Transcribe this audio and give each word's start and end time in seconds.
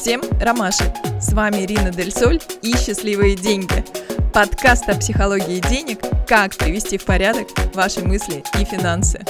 Всем 0.00 0.22
ромашек! 0.40 0.94
С 1.20 1.34
вами 1.34 1.56
Ирина 1.66 1.90
Дель 1.90 2.10
Соль 2.10 2.40
и 2.62 2.74
«Счастливые 2.74 3.36
деньги»– 3.36 3.84
подкаст 4.32 4.88
о 4.88 4.96
психологии 4.96 5.60
денег, 5.68 6.00
как 6.26 6.56
привести 6.56 6.96
в 6.96 7.04
порядок 7.04 7.48
ваши 7.74 8.02
мысли 8.02 8.42
и 8.58 8.64
финансы. 8.64 9.22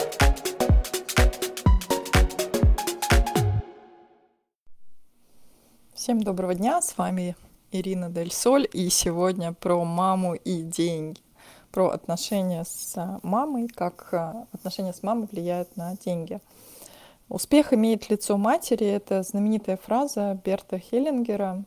Всем 5.93 6.23
доброго 6.23 6.55
дня, 6.55 6.81
с 6.81 6.97
вами 6.97 7.35
Ирина 7.73 8.09
Дель 8.09 8.33
Соль, 8.33 8.69
и 8.73 8.91
сегодня 8.91 9.53
про 9.53 9.85
маму 9.85 10.35
и 10.35 10.63
деньги, 10.63 11.19
про 11.73 11.89
отношения 11.89 12.65
с 12.65 13.19
мамой, 13.25 13.67
как 13.67 14.11
э, 14.13 14.45
отношения 14.53 14.93
с 14.93 15.03
мамой 15.03 15.27
влияют 15.33 15.77
на 15.77 15.97
деньги– 15.97 16.39
Успех 17.31 17.73
имеет 17.73 18.11
лицо 18.11 18.37
матери. 18.37 18.85
Это 18.85 19.23
знаменитая 19.23 19.77
фраза 19.77 20.37
Берта 20.45 20.81
Хеллингера. 20.81 21.63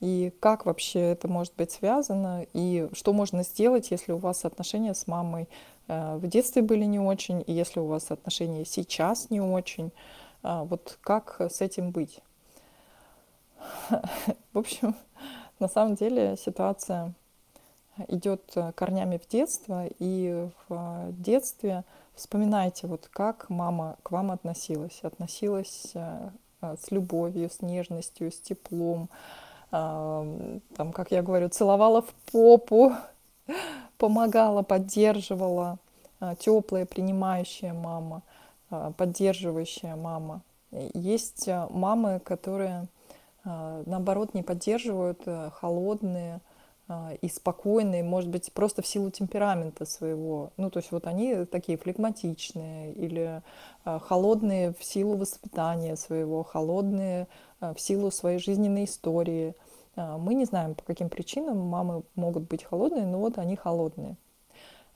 И 0.00 0.30
как 0.40 0.66
вообще 0.66 1.00
это 1.00 1.26
может 1.26 1.54
быть 1.56 1.72
связано? 1.72 2.46
И 2.52 2.86
что 2.92 3.14
можно 3.14 3.42
сделать, 3.42 3.90
если 3.90 4.12
у 4.12 4.18
вас 4.18 4.44
отношения 4.44 4.92
с 4.92 5.06
мамой 5.06 5.48
э, 5.88 6.16
в 6.18 6.26
детстве 6.28 6.60
были 6.60 6.84
не 6.84 7.00
очень, 7.00 7.42
и 7.46 7.52
если 7.54 7.80
у 7.80 7.86
вас 7.86 8.10
отношения 8.10 8.66
сейчас 8.66 9.30
не 9.30 9.40
очень? 9.40 9.90
А, 10.42 10.64
вот 10.64 10.98
как 11.00 11.40
с 11.40 11.62
этим 11.62 11.92
быть? 11.92 12.20
В 14.52 14.58
общем, 14.58 14.94
на 15.58 15.68
самом 15.68 15.94
деле 15.94 16.36
ситуация 16.36 17.14
идет 18.08 18.54
корнями 18.74 19.16
в 19.16 19.26
детство, 19.26 19.86
и 19.98 20.46
в 20.68 21.08
детстве 21.12 21.84
Вспоминайте, 22.16 22.86
вот 22.86 23.08
как 23.12 23.50
мама 23.50 23.96
к 24.02 24.10
вам 24.10 24.30
относилась. 24.30 25.00
Относилась 25.02 25.90
э, 25.92 26.30
э, 26.62 26.76
с 26.82 26.90
любовью, 26.90 27.50
с 27.50 27.60
нежностью, 27.60 28.32
с 28.32 28.40
теплом. 28.40 29.10
Там, 29.70 30.92
как 30.94 31.10
я 31.10 31.22
говорю, 31.22 31.50
целовала 31.50 32.00
в 32.00 32.14
попу, 32.32 32.94
помогала, 33.98 34.62
поддерживала. 34.62 35.76
Э, 36.18 36.34
Теплая, 36.38 36.86
принимающая 36.86 37.74
мама, 37.74 38.22
поддерживающая 38.96 39.94
мама. 39.94 40.40
Есть 40.94 41.48
мамы, 41.68 42.20
которые, 42.20 42.88
наоборот, 43.44 44.32
не 44.32 44.42
поддерживают, 44.42 45.22
холодные, 45.60 46.36
а, 46.36 46.40
и 47.20 47.28
спокойные, 47.28 48.04
может 48.04 48.30
быть, 48.30 48.52
просто 48.52 48.80
в 48.80 48.86
силу 48.86 49.10
темперамента 49.10 49.84
своего. 49.84 50.52
Ну, 50.56 50.70
то 50.70 50.78
есть 50.78 50.92
вот 50.92 51.06
они 51.06 51.44
такие 51.44 51.78
флегматичные 51.78 52.92
или 52.92 53.42
а, 53.84 53.98
холодные 53.98 54.72
в 54.72 54.84
силу 54.84 55.16
воспитания 55.16 55.96
своего, 55.96 56.44
холодные 56.44 57.26
а, 57.58 57.74
в 57.74 57.80
силу 57.80 58.12
своей 58.12 58.38
жизненной 58.38 58.84
истории. 58.84 59.54
Мы 59.96 60.34
не 60.34 60.44
знаем, 60.44 60.74
по 60.74 60.82
каким 60.84 61.08
причинам 61.08 61.58
мамы 61.58 62.02
могут 62.16 62.42
быть 62.42 62.62
холодные, 62.62 63.06
но 63.06 63.18
вот 63.18 63.38
они 63.38 63.56
холодные. 63.56 64.16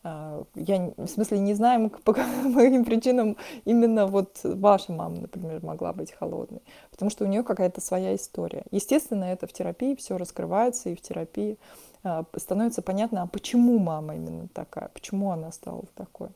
Я, 0.03 0.93
в 0.97 1.06
смысле, 1.06 1.41
не 1.41 1.53
знаем, 1.55 1.91
по 1.91 2.15
каким 2.15 2.84
причинам 2.87 3.37
именно 3.67 4.06
вот 4.06 4.41
ваша 4.45 4.93
мама, 4.93 5.20
например, 5.20 5.62
могла 5.62 5.93
быть 5.93 6.12
холодной. 6.12 6.62
Потому 6.91 7.11
что 7.11 7.25
у 7.25 7.29
нее 7.29 7.43
какая-то 7.43 7.81
своя 7.81 8.15
история. 8.15 8.65
Естественно, 8.71 9.25
это 9.25 9.47
в 9.47 9.53
терапии 9.53 9.95
все 9.95 10.17
раскрывается, 10.17 10.89
и 10.89 10.95
в 10.95 11.03
терапии 11.03 11.59
а, 12.03 12.25
становится 12.37 12.81
понятно, 12.81 13.23
а 13.23 13.27
почему 13.27 13.78
мама 13.78 14.17
именно 14.17 14.48
такая, 14.48 14.89
почему 14.89 15.33
она 15.33 15.53
стала 15.53 15.84
такой. 15.95 16.31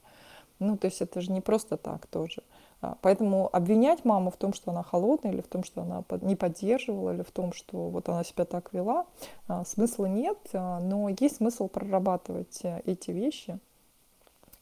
Ну, 0.58 0.76
то 0.76 0.86
есть 0.86 1.00
это 1.00 1.20
же 1.20 1.32
не 1.32 1.40
просто 1.40 1.76
так 1.76 2.06
тоже. 2.06 2.42
А, 2.80 2.96
поэтому 3.00 3.48
обвинять 3.52 4.04
маму 4.04 4.30
в 4.30 4.36
том, 4.36 4.52
что 4.52 4.70
она 4.70 4.82
холодная, 4.82 5.32
или 5.32 5.40
в 5.40 5.48
том, 5.48 5.64
что 5.64 5.82
она 5.82 6.04
не 6.22 6.36
поддерживала, 6.36 7.14
или 7.14 7.22
в 7.22 7.30
том, 7.30 7.52
что 7.52 7.88
вот 7.88 8.08
она 8.08 8.24
себя 8.24 8.44
так 8.44 8.72
вела, 8.72 9.06
а, 9.48 9.64
смысла 9.64 10.06
нет, 10.06 10.38
но 10.52 11.08
есть 11.08 11.36
смысл 11.36 11.68
прорабатывать 11.68 12.60
э, 12.62 12.82
эти 12.84 13.10
вещи 13.10 13.58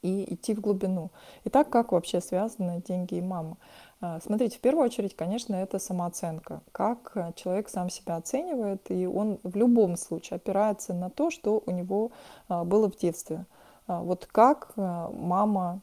и 0.03 0.35
идти 0.35 0.55
в 0.55 0.61
глубину. 0.61 1.11
Итак, 1.45 1.71
как 1.71 1.93
вообще 1.93 2.21
связаны 2.21 2.83
деньги 2.87 3.15
и 3.15 3.21
мама? 3.21 3.57
А, 4.01 4.21
смотрите, 4.21 4.59
в 4.59 4.61
первую 4.61 4.85
очередь, 4.85 5.15
конечно, 5.15 5.55
это 5.55 5.79
самооценка. 5.79 6.61
Как 6.73 7.13
э, 7.15 7.33
человек 7.37 7.69
сам 7.69 7.89
себя 7.89 8.17
оценивает, 8.17 8.91
и 8.91 9.07
он 9.07 9.39
в 9.45 9.57
любом 9.57 9.97
случае 9.97 10.37
опирается 10.37 10.93
на 10.93 11.09
то, 11.09 11.31
что 11.31 11.63
у 11.65 11.71
него 11.71 12.11
а, 12.49 12.65
было 12.65 12.91
в 12.91 12.97
детстве. 12.97 13.47
А, 13.87 14.03
вот 14.03 14.27
как 14.27 14.73
э, 14.77 15.09
мама 15.13 15.81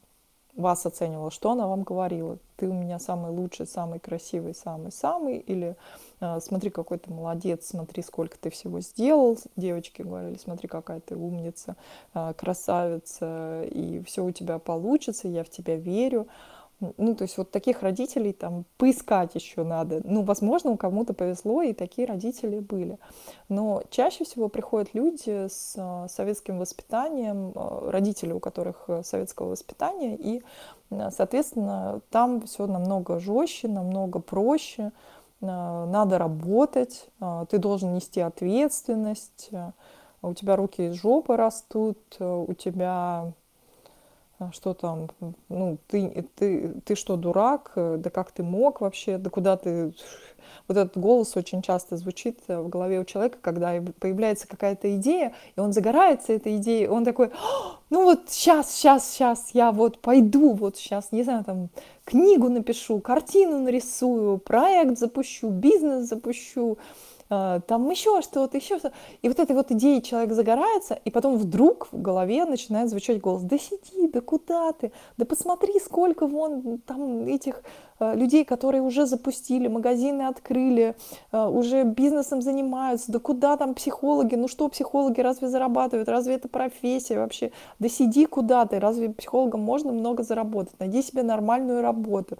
вас 0.59 0.86
оценивала, 0.86 1.31
что 1.31 1.52
она 1.52 1.68
вам 1.68 1.84
говорила. 1.84 2.38
Ты 2.58 2.68
у 2.68 2.74
меня 2.74 3.00
самый 3.00 3.31
лучший, 3.31 3.66
самый 3.66 4.00
красивый, 4.00 4.53
самый-самый. 4.53 5.38
Или 5.38 5.75
смотри, 6.42 6.70
какой 6.70 6.97
ты 6.97 7.12
молодец, 7.12 7.68
смотри, 7.68 8.03
сколько 8.03 8.38
ты 8.38 8.50
всего 8.50 8.81
сделал. 8.81 9.38
Девочки 9.56 10.02
говорили, 10.02 10.38
смотри, 10.38 10.68
какая 10.68 11.00
ты 11.00 11.16
умница, 11.16 11.75
красавица, 12.36 13.64
и 13.64 14.03
все 14.06 14.25
у 14.25 14.31
тебя 14.31 14.59
получится, 14.59 15.28
я 15.28 15.44
в 15.44 15.50
тебя 15.50 15.78
верю. 15.78 16.28
Ну, 16.79 17.13
то 17.13 17.23
есть 17.23 17.38
вот 17.38 17.51
таких 17.51 17.81
родителей 17.81 18.31
там 18.31 18.63
поискать 18.78 19.35
еще 19.35 19.63
надо. 19.63 20.00
Ну, 20.06 20.23
возможно, 20.23 20.72
у 20.72 20.78
кому-то 20.78 21.13
повезло, 21.13 21.62
и 21.62 21.73
такие 21.73 22.07
родители 22.07 22.59
были. 22.59 22.97
Но 23.50 23.84
чаще 23.90 24.23
всего 24.23 24.47
приходят 24.47 24.94
люди 24.94 25.47
с 25.50 25.75
а, 25.78 26.07
советским 26.07 26.57
воспитанием, 26.57 27.51
а, 27.53 27.91
родители, 27.91 28.31
у 28.31 28.39
которых 28.39 28.85
э, 28.88 29.03
советского 29.03 29.50
воспитания, 29.50 30.16
и, 30.16 30.41
соответственно, 31.12 32.00
там 32.12 32.41
все 32.41 32.66
намного 32.66 33.19
жестче, 33.19 33.68
намного 33.68 34.19
проще. 34.19 34.91
Надо 35.41 36.18
работать, 36.18 37.09
ты 37.50 37.59
должен 37.59 37.94
нести 37.94 38.19
ответственность, 38.19 39.51
у 40.22 40.34
тебя 40.34 40.57
руки 40.57 40.88
из 40.88 40.95
жопы 40.95 41.38
растут, 41.38 41.97
у 42.19 42.53
тебя 42.56 43.31
что 44.51 44.73
там, 44.73 45.09
ну, 45.50 45.77
ты, 45.88 46.25
ты, 46.35 46.73
ты 46.85 46.95
что, 46.95 47.17
дурак, 47.17 47.73
да 47.75 48.09
как 48.09 48.31
ты 48.31 48.44
мог 48.44 48.81
вообще, 48.81 49.17
да 49.17 49.29
куда 49.29 49.57
ты... 49.57 49.94
Вот 50.67 50.77
этот 50.77 50.97
голос 50.97 51.35
очень 51.35 51.61
часто 51.61 51.97
звучит 51.97 52.39
в 52.47 52.69
голове 52.69 53.00
у 53.00 53.03
человека, 53.03 53.38
когда 53.41 53.73
появляется 54.00 54.47
какая-то 54.47 54.95
идея, 54.97 55.33
и 55.55 55.59
он 55.59 55.73
загорается 55.73 56.33
этой 56.33 56.57
идеей, 56.57 56.88
он 56.88 57.05
такой, 57.05 57.31
ну 57.89 58.03
вот 58.03 58.29
сейчас, 58.29 58.72
сейчас, 58.72 59.11
сейчас 59.11 59.50
я 59.53 59.72
вот 59.72 60.00
пойду, 60.00 60.53
вот 60.53 60.77
сейчас, 60.77 61.11
не 61.11 61.23
знаю, 61.23 61.44
там, 61.44 61.69
книгу 62.06 62.50
напишу, 62.50 63.00
картину 63.00 63.59
нарисую, 63.59 64.38
проект 64.38 64.97
запущу, 64.97 65.50
бизнес 65.50 66.07
запущу, 66.07 66.77
а, 66.77 67.19
там 67.29 67.90
еще 67.90 68.22
что-то, 68.22 68.57
еще 68.57 68.79
что-то. 68.79 68.95
И 69.22 69.28
вот 69.29 69.40
этой 69.40 69.56
вот 69.56 69.72
идеей 69.72 70.01
человек 70.01 70.34
загорается, 70.34 71.00
и 71.06 71.12
потом 71.12 71.38
вдруг 71.38 71.88
в 71.91 72.01
голове 72.01 72.45
начинает 72.45 72.90
звучать 72.90 73.22
голос, 73.22 73.44
да 73.44 73.57
сиди, 73.57 74.07
да 74.07 74.22
куда 74.22 74.72
ты, 74.73 74.91
да 75.17 75.25
посмотри, 75.25 75.79
сколько 75.79 76.28
вон 76.28 76.79
там 76.79 77.25
этих 77.25 77.63
а, 78.00 78.16
людей, 78.16 78.45
которые 78.45 78.81
уже 78.81 79.06
запустили, 79.06 79.68
магазины 79.68 80.23
открыли, 80.23 80.95
а, 81.31 81.50
уже 81.50 81.84
бизнесом 81.84 82.41
занимаются, 82.41 83.12
да 83.12 83.19
куда 83.19 83.57
там 83.57 83.73
психологи, 83.73 84.35
ну 84.35 84.47
что 84.47 84.69
психологи 84.69 85.19
разве 85.19 85.50
зарабатывают, 85.50 86.07
разве 86.07 86.35
это 86.35 86.47
профессия 86.47 87.19
вообще, 87.19 87.51
да 87.79 87.89
сиди 87.89 88.25
куда 88.25 88.66
ты, 88.66 88.79
разве 88.79 89.09
психологам 89.09 89.62
можно 89.62 89.91
много 89.91 90.23
заработать, 90.23 90.79
найди 90.79 91.01
себе 91.01 91.23
нормальную 91.23 91.81
работу. 91.81 92.38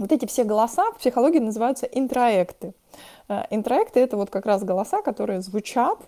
Вот 0.00 0.12
эти 0.12 0.24
все 0.24 0.44
голоса 0.44 0.90
в 0.92 0.98
психологии 0.98 1.40
называются 1.40 1.84
интроекты. 1.84 2.72
Э, 3.28 3.42
интроекты— 3.50 4.00
это 4.00 4.16
вот 4.16 4.30
как 4.30 4.46
раз 4.46 4.64
голоса, 4.64 5.02
которые 5.02 5.42
звучат 5.42 5.98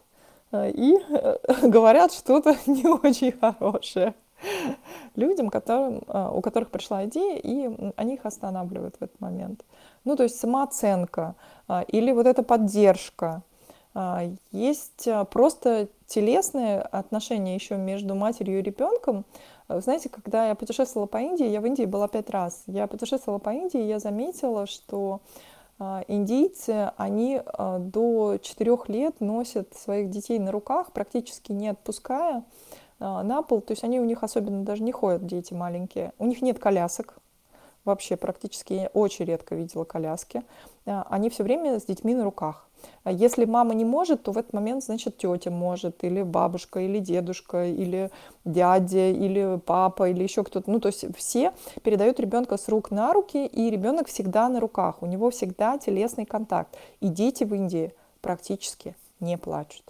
э, 0.50 0.70
и 0.70 0.96
э, 0.96 1.36
говорят 1.68 2.10
что-то 2.14 2.56
не 2.66 2.86
очень 2.86 3.32
хорошее 3.32 4.14
людям, 5.14 5.50
которым, 5.50 6.02
у 6.08 6.40
которых 6.40 6.70
пришла 6.70 7.04
идея, 7.04 7.36
и 7.36 7.92
они 7.94 8.14
их 8.14 8.26
останавливают 8.26 8.96
в 8.96 9.02
этот 9.02 9.20
момент. 9.20 9.64
Ну, 10.02 10.16
то 10.16 10.24
есть 10.24 10.36
самооценка 10.40 11.36
или 11.86 12.10
вот 12.10 12.26
эта 12.26 12.42
поддержка. 12.42 13.42
Есть 14.50 15.08
просто 15.30 15.86
телесные 16.08 16.80
отношения 16.80 17.54
еще 17.54 17.76
между 17.76 18.16
матерью 18.16 18.58
и 18.58 18.62
ребенком. 18.62 19.24
Знаете, 19.80 20.08
когда 20.08 20.48
я 20.48 20.54
путешествовала 20.54 21.06
по 21.06 21.18
Индии, 21.18 21.46
я 21.46 21.60
в 21.60 21.66
Индии 21.66 21.84
была 21.84 22.08
пять 22.08 22.30
раз, 22.30 22.64
я 22.66 22.86
путешествовала 22.86 23.38
по 23.38 23.50
Индии, 23.50 23.80
я 23.80 23.98
заметила, 23.98 24.66
что 24.66 25.20
а, 25.78 26.04
индийцы, 26.06 26.92
они 26.96 27.40
а, 27.44 27.78
до 27.78 28.38
4 28.40 28.78
лет 28.86 29.20
носят 29.20 29.74
своих 29.74 30.10
детей 30.10 30.38
на 30.38 30.52
руках, 30.52 30.92
практически 30.92 31.50
не 31.50 31.68
отпуская 31.68 32.44
а, 33.00 33.24
на 33.24 33.42
пол. 33.42 33.60
То 33.60 33.72
есть 33.72 33.82
они 33.82 33.98
у 33.98 34.04
них 34.04 34.22
особенно 34.22 34.64
даже 34.64 34.84
не 34.84 34.92
ходят, 34.92 35.26
дети 35.26 35.54
маленькие. 35.54 36.12
У 36.20 36.26
них 36.26 36.40
нет 36.40 36.60
колясок, 36.60 37.18
вообще 37.84 38.16
практически 38.16 38.74
я 38.74 38.86
очень 38.94 39.24
редко 39.24 39.56
видела 39.56 39.82
коляски. 39.82 40.44
Они 40.84 41.30
все 41.30 41.42
время 41.42 41.80
с 41.80 41.84
детьми 41.84 42.14
на 42.14 42.22
руках. 42.22 42.68
Если 43.04 43.44
мама 43.44 43.74
не 43.74 43.84
может, 43.84 44.22
то 44.22 44.32
в 44.32 44.38
этот 44.38 44.52
момент, 44.52 44.84
значит, 44.84 45.18
тетя 45.18 45.50
может, 45.50 46.04
или 46.04 46.22
бабушка, 46.22 46.80
или 46.80 46.98
дедушка, 46.98 47.66
или 47.66 48.10
дядя, 48.44 49.10
или 49.10 49.58
папа, 49.64 50.10
или 50.10 50.22
еще 50.22 50.44
кто-то. 50.44 50.70
Ну, 50.70 50.80
то 50.80 50.88
есть 50.88 51.04
все 51.16 51.52
передают 51.82 52.20
ребенка 52.20 52.56
с 52.56 52.68
рук 52.68 52.90
на 52.90 53.12
руки, 53.12 53.46
и 53.46 53.70
ребенок 53.70 54.08
всегда 54.08 54.48
на 54.48 54.60
руках, 54.60 55.02
у 55.02 55.06
него 55.06 55.30
всегда 55.30 55.78
телесный 55.78 56.26
контакт. 56.26 56.76
И 57.00 57.08
дети 57.08 57.44
в 57.44 57.54
Индии 57.54 57.92
практически 58.20 58.96
не 59.20 59.36
плачут. 59.36 59.84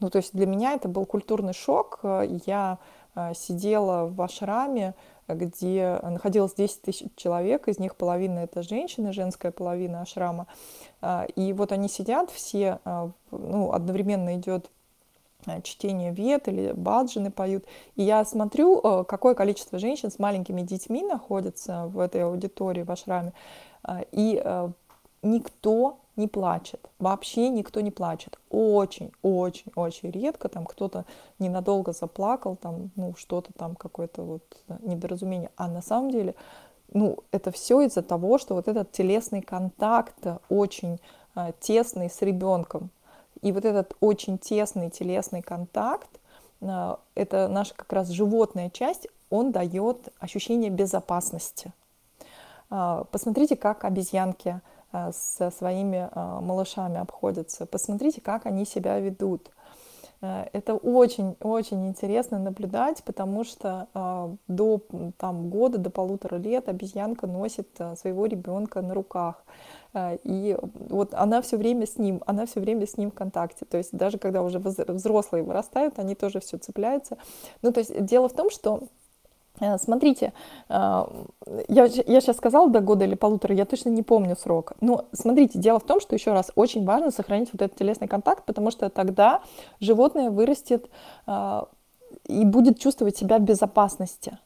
Ну, 0.00 0.10
то 0.10 0.18
есть 0.18 0.34
для 0.34 0.46
меня 0.46 0.74
это 0.74 0.88
был 0.88 1.06
культурный 1.06 1.54
шок. 1.54 2.00
Я 2.46 2.78
э, 3.14 3.32
сидела 3.34 4.06
в 4.06 4.20
ашраме, 4.20 4.94
где 5.28 5.98
находилось 6.02 6.54
10 6.54 6.82
тысяч 6.82 7.08
человек, 7.16 7.68
из 7.68 7.78
них 7.78 7.96
половина 7.96 8.40
это 8.40 8.62
женщины, 8.62 9.12
женская 9.12 9.52
половина 9.52 10.02
ашрама. 10.02 10.46
А, 11.00 11.26
и 11.36 11.52
вот 11.52 11.72
они 11.72 11.88
сидят 11.88 12.30
все, 12.30 12.78
а, 12.84 13.10
ну, 13.30 13.72
одновременно 13.72 14.36
идет 14.36 14.70
а, 15.46 15.60
чтение 15.62 16.12
вет 16.12 16.48
или 16.48 16.72
баджины 16.72 17.30
поют. 17.30 17.64
И 17.96 18.02
я 18.02 18.24
смотрю, 18.24 19.04
какое 19.04 19.34
количество 19.34 19.78
женщин 19.78 20.10
с 20.10 20.18
маленькими 20.18 20.62
детьми 20.62 21.02
находится 21.02 21.86
в 21.86 21.98
этой 21.98 22.24
аудитории 22.24 22.82
в 22.82 22.90
ашраме. 22.90 23.32
И 24.12 24.42
никто 25.24 25.98
не 26.16 26.28
плачет. 26.28 26.80
Вообще 26.98 27.48
никто 27.48 27.80
не 27.80 27.90
плачет. 27.90 28.38
Очень, 28.50 29.12
очень, 29.22 29.72
очень 29.74 30.10
редко 30.10 30.48
там 30.48 30.64
кто-то 30.64 31.04
ненадолго 31.38 31.92
заплакал, 31.92 32.56
там, 32.56 32.90
ну, 32.94 33.14
что-то 33.16 33.52
там, 33.52 33.74
какое-то 33.74 34.22
вот 34.22 34.42
недоразумение. 34.80 35.50
А 35.56 35.66
на 35.68 35.82
самом 35.82 36.10
деле, 36.10 36.34
ну, 36.92 37.18
это 37.32 37.50
все 37.50 37.80
из-за 37.82 38.02
того, 38.02 38.38
что 38.38 38.54
вот 38.54 38.68
этот 38.68 38.92
телесный 38.92 39.42
контакт 39.42 40.24
очень 40.48 41.00
а, 41.34 41.52
тесный 41.52 42.08
с 42.08 42.22
ребенком. 42.22 42.90
И 43.42 43.50
вот 43.50 43.64
этот 43.64 43.96
очень 44.00 44.38
тесный 44.38 44.90
телесный 44.90 45.42
контакт, 45.42 46.08
а, 46.60 47.00
это 47.16 47.48
наша 47.48 47.74
как 47.74 47.92
раз 47.92 48.08
животная 48.08 48.70
часть, 48.70 49.08
он 49.30 49.50
дает 49.50 50.08
ощущение 50.20 50.70
безопасности. 50.70 51.72
А, 52.70 53.04
посмотрите, 53.10 53.56
как 53.56 53.84
обезьянки 53.84 54.60
со 55.12 55.50
своими 55.50 56.08
а, 56.12 56.40
малышами 56.40 56.98
обходятся. 56.98 57.66
Посмотрите, 57.66 58.20
как 58.20 58.46
они 58.46 58.64
себя 58.64 58.98
ведут. 59.00 59.50
А, 60.20 60.48
это 60.52 60.74
очень-очень 60.74 61.88
интересно 61.88 62.38
наблюдать, 62.38 63.02
потому 63.04 63.44
что 63.44 63.88
до 64.48 64.80
там, 65.18 65.50
года, 65.50 65.78
до 65.78 65.90
полутора 65.90 66.36
лет 66.36 66.68
обезьянка 66.68 67.26
носит 67.26 67.68
своего 67.96 68.26
ребенка 68.26 68.82
на 68.82 68.94
руках. 68.94 69.44
И 70.24 70.58
вот 70.60 71.14
она 71.14 71.40
все 71.40 71.56
время 71.56 71.86
с 71.86 71.98
ним, 71.98 72.20
она 72.26 72.46
все 72.46 72.58
время 72.58 72.84
с 72.84 72.96
ним 72.96 73.12
в 73.12 73.14
контакте. 73.14 73.64
То 73.64 73.76
есть 73.76 73.96
даже 73.96 74.18
когда 74.18 74.42
уже 74.42 74.58
взрослые 74.58 75.44
вырастают, 75.44 76.00
они 76.00 76.16
тоже 76.16 76.40
все 76.40 76.58
цепляются. 76.58 77.16
Ну, 77.62 77.72
то 77.72 77.78
есть 77.78 78.04
дело 78.04 78.28
в 78.28 78.32
том, 78.32 78.50
что 78.50 78.80
Э, 78.80 79.03
смотрите, 79.78 80.32
э, 80.68 81.04
я, 81.68 81.84
я 81.84 82.20
сейчас 82.20 82.36
сказала 82.36 82.68
до 82.70 82.80
года 82.80 83.04
или 83.04 83.14
полутора, 83.14 83.54
я 83.54 83.64
точно 83.64 83.90
не 83.90 84.02
помню 84.02 84.36
срок. 84.36 84.72
Но 84.80 85.04
смотрите, 85.12 85.58
дело 85.58 85.78
в 85.78 85.84
том, 85.84 86.00
что 86.00 86.14
еще 86.14 86.32
раз 86.32 86.50
очень 86.56 86.84
важно 86.84 87.10
сохранить 87.10 87.50
вот 87.52 87.62
этот 87.62 87.78
телесный 87.78 88.08
контакт, 88.08 88.44
потому 88.44 88.70
что 88.70 88.90
тогда 88.90 89.42
животное 89.80 90.30
вырастет 90.30 90.90
э, 91.26 91.62
и 92.26 92.44
будет 92.44 92.80
чувствовать 92.80 93.16
себя 93.16 93.38
в 93.38 93.42
безопасности. 93.42 94.38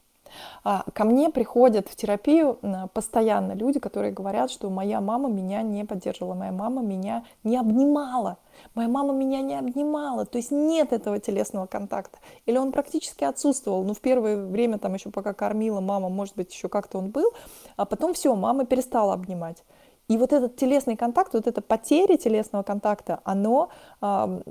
А, 0.63 0.83
ко 0.93 1.03
мне 1.03 1.29
приходят 1.29 1.87
в 1.87 1.95
терапию 1.95 2.59
постоянно 2.93 3.53
люди, 3.53 3.79
которые 3.79 4.11
говорят, 4.11 4.51
что 4.51 4.69
моя 4.69 5.01
мама 5.01 5.29
меня 5.29 5.61
не 5.61 5.85
поддерживала, 5.85 6.33
моя 6.33 6.51
мама 6.51 6.81
меня 6.81 7.23
не 7.43 7.57
обнимала, 7.57 8.37
моя 8.75 8.87
мама 8.87 9.13
меня 9.13 9.41
не 9.41 9.55
обнимала, 9.55 10.25
то 10.25 10.37
есть 10.37 10.51
нет 10.51 10.93
этого 10.93 11.19
телесного 11.19 11.65
контакта. 11.65 12.19
Или 12.45 12.57
он 12.57 12.71
практически 12.71 13.23
отсутствовал, 13.23 13.83
ну 13.83 13.93
в 13.93 14.01
первое 14.01 14.37
время, 14.37 14.77
там 14.77 14.93
еще 14.93 15.09
пока 15.09 15.33
кормила 15.33 15.81
мама, 15.81 16.09
может 16.09 16.35
быть, 16.35 16.53
еще 16.53 16.69
как-то 16.69 16.97
он 16.97 17.09
был, 17.09 17.31
а 17.77 17.85
потом 17.85 18.13
все, 18.13 18.35
мама 18.35 18.65
перестала 18.65 19.13
обнимать. 19.13 19.63
И 20.09 20.17
вот 20.17 20.33
этот 20.33 20.55
телесный 20.55 20.97
контакт, 20.97 21.33
вот 21.33 21.47
эта 21.47 21.61
потеря 21.61 22.17
телесного 22.17 22.63
контакта, 22.63 23.19
оно 23.23 23.69
э, 24.01 24.41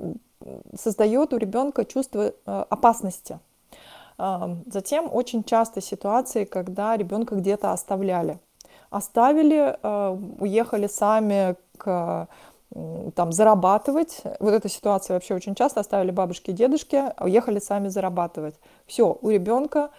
создает 0.73 1.33
у 1.33 1.37
ребенка 1.37 1.83
чувство 1.83 2.21
э, 2.21 2.33
опасности. 2.45 3.39
Затем 4.67 5.09
очень 5.09 5.45
часто 5.45 5.79
ситуации, 5.79 6.43
когда 6.43 6.97
ребенка 6.97 7.35
где-то 7.35 7.71
оставляли. 7.71 8.39
Оставили, 8.89 9.77
а, 9.81 10.11
уехали 10.39 10.87
сами 10.87 11.55
к 11.77 12.27
там 13.15 13.31
зарабатывать. 13.31 14.21
Вот 14.39 14.53
эта 14.53 14.69
ситуация 14.69 15.15
вообще 15.15 15.33
очень 15.33 15.55
часто 15.55 15.79
оставили 15.79 16.11
бабушки 16.11 16.51
и 16.51 16.53
дедушки, 16.53 17.03
уехали 17.19 17.59
сами 17.59 17.87
зарабатывать. 17.87 18.55
Все, 18.85 19.17
у 19.21 19.29
ребенка 19.29 19.79
а, 19.79 19.89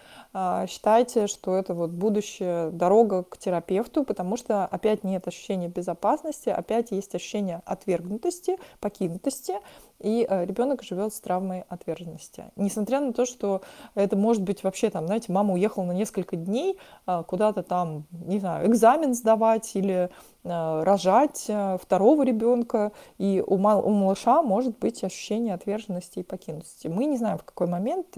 считайте, 0.67 1.27
что 1.27 1.55
это 1.55 1.73
вот 1.73 1.91
будущая 1.91 2.69
дорога 2.71 3.23
к 3.23 3.37
терапевту, 3.37 4.03
потому 4.03 4.37
что 4.37 4.65
опять 4.65 5.03
нет 5.03 5.27
ощущения 5.27 5.67
безопасности, 5.67 6.49
опять 6.49 6.91
есть 6.91 7.13
ощущение 7.15 7.61
отвергнутости, 7.65 8.57
покинутости, 8.79 9.55
и 10.01 10.25
э, 10.27 10.45
ребенок 10.45 10.83
живет 10.83 11.13
с 11.13 11.19
травмой 11.19 11.63
отверженности. 11.69 12.45
Несмотря 12.55 12.99
на 12.99 13.13
то, 13.13 13.25
что 13.25 13.61
это 13.93 14.15
может 14.15 14.41
быть 14.41 14.63
вообще 14.63 14.89
там, 14.89 15.05
знаете, 15.05 15.31
мама 15.31 15.53
уехала 15.53 15.83
на 15.83 15.91
несколько 15.91 16.35
дней 16.35 16.79
а, 17.05 17.23
куда-то 17.23 17.61
там, 17.61 18.05
не 18.11 18.39
знаю, 18.39 18.67
экзамен 18.67 19.13
сдавать 19.13 19.75
или 19.75 20.09
э, 20.43 20.83
рожать 20.83 21.45
э, 21.47 21.77
второго 21.79 22.23
ребенка, 22.23 22.91
и 23.17 23.43
у, 23.45 23.57
мал, 23.57 23.85
у 23.85 23.91
малыша 23.91 24.41
может 24.41 24.79
быть 24.79 25.03
ощущение 25.03 25.53
отверженности 25.53 26.19
и 26.19 26.23
покинутости. 26.23 26.87
Мы 26.87 27.05
не 27.05 27.17
знаем, 27.17 27.37
в 27.37 27.43
какой 27.43 27.67
момент 27.67 28.17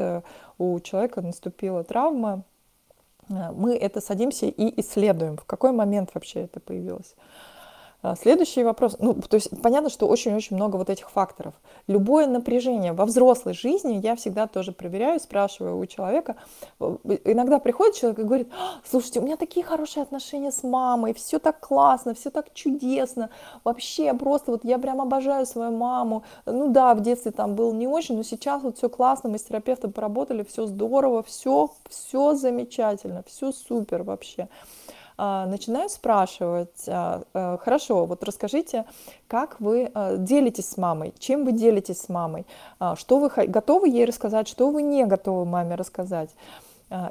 у 0.57 0.79
человека 0.79 1.21
наступила 1.21 1.83
травма, 1.83 2.02
мы 2.11 3.75
это 3.75 4.01
садимся 4.01 4.47
и 4.47 4.81
исследуем, 4.81 5.37
в 5.37 5.45
какой 5.45 5.71
момент 5.71 6.11
вообще 6.13 6.41
это 6.41 6.59
появилось. 6.59 7.15
А, 8.03 8.17
следующий 8.17 8.65
вопрос. 8.65 8.97
Ну, 8.99 9.13
то 9.13 9.35
есть 9.35 9.49
понятно, 9.61 9.89
что 9.89 10.07
очень-очень 10.07 10.57
много 10.57 10.75
вот 10.75 10.89
этих 10.89 11.09
факторов. 11.09 11.53
Любое 11.87 12.27
напряжение 12.27 12.91
во 12.91 13.05
взрослой 13.05 13.53
жизни 13.53 13.93
я 14.03 14.17
всегда 14.17 14.45
тоже 14.45 14.73
проверяю, 14.73 15.21
спрашиваю 15.21 15.77
у 15.77 15.85
человека. 15.85 16.35
Э, 16.81 16.97
иногда 17.23 17.59
приходит 17.59 17.95
человек 17.95 18.19
и 18.19 18.23
говорит, 18.23 18.49
«А, 18.51 18.81
слушайте, 18.83 19.21
у 19.21 19.23
меня 19.23 19.37
такие 19.37 19.65
хорошие 19.65 20.03
отношения 20.03 20.51
с 20.51 20.63
мамой, 20.63 21.13
все 21.13 21.39
так 21.39 21.61
классно, 21.61 22.13
все 22.13 22.29
так 22.29 22.53
чудесно. 22.53 23.29
Вообще 23.63 24.13
просто 24.13 24.51
вот 24.51 24.65
я 24.65 24.79
прям 24.79 24.99
обожаю 24.99 25.45
свою 25.45 25.71
маму. 25.71 26.25
Ну 26.45 26.67
да, 26.67 26.95
в 26.95 27.01
детстве 27.01 27.31
там 27.31 27.55
был 27.55 27.73
не 27.73 27.87
очень, 27.87 28.17
но 28.17 28.23
сейчас 28.23 28.63
вот 28.63 28.77
все 28.77 28.89
классно, 28.89 29.29
мы 29.29 29.37
с 29.37 29.43
терапевтом 29.43 29.93
поработали, 29.93 30.43
все 30.43 30.65
здорово, 30.65 31.23
все, 31.23 31.69
все 31.87 32.35
замечательно, 32.35 33.23
все 33.25 33.53
супер 33.53 34.03
вообще. 34.03 34.49
А, 35.17 35.45
начинаю 35.45 35.89
спрашивать, 35.89 36.85
а, 36.87 37.23
э, 37.33 37.57
хорошо, 37.61 38.05
вот 38.05 38.23
расскажите, 38.23 38.85
как 39.27 39.59
вы 39.59 39.91
э, 39.93 40.15
делитесь 40.17 40.69
с 40.69 40.77
мамой, 40.77 41.13
чем 41.19 41.45
вы 41.45 41.51
делитесь 41.51 42.01
с 42.01 42.09
мамой, 42.09 42.45
а, 42.79 42.95
что 42.95 43.19
вы 43.19 43.29
готовы 43.29 43.89
ей 43.89 44.05
рассказать, 44.05 44.47
что 44.47 44.69
вы 44.71 44.81
не 44.81 45.05
готовы 45.05 45.45
маме 45.45 45.75
рассказать. 45.75 46.29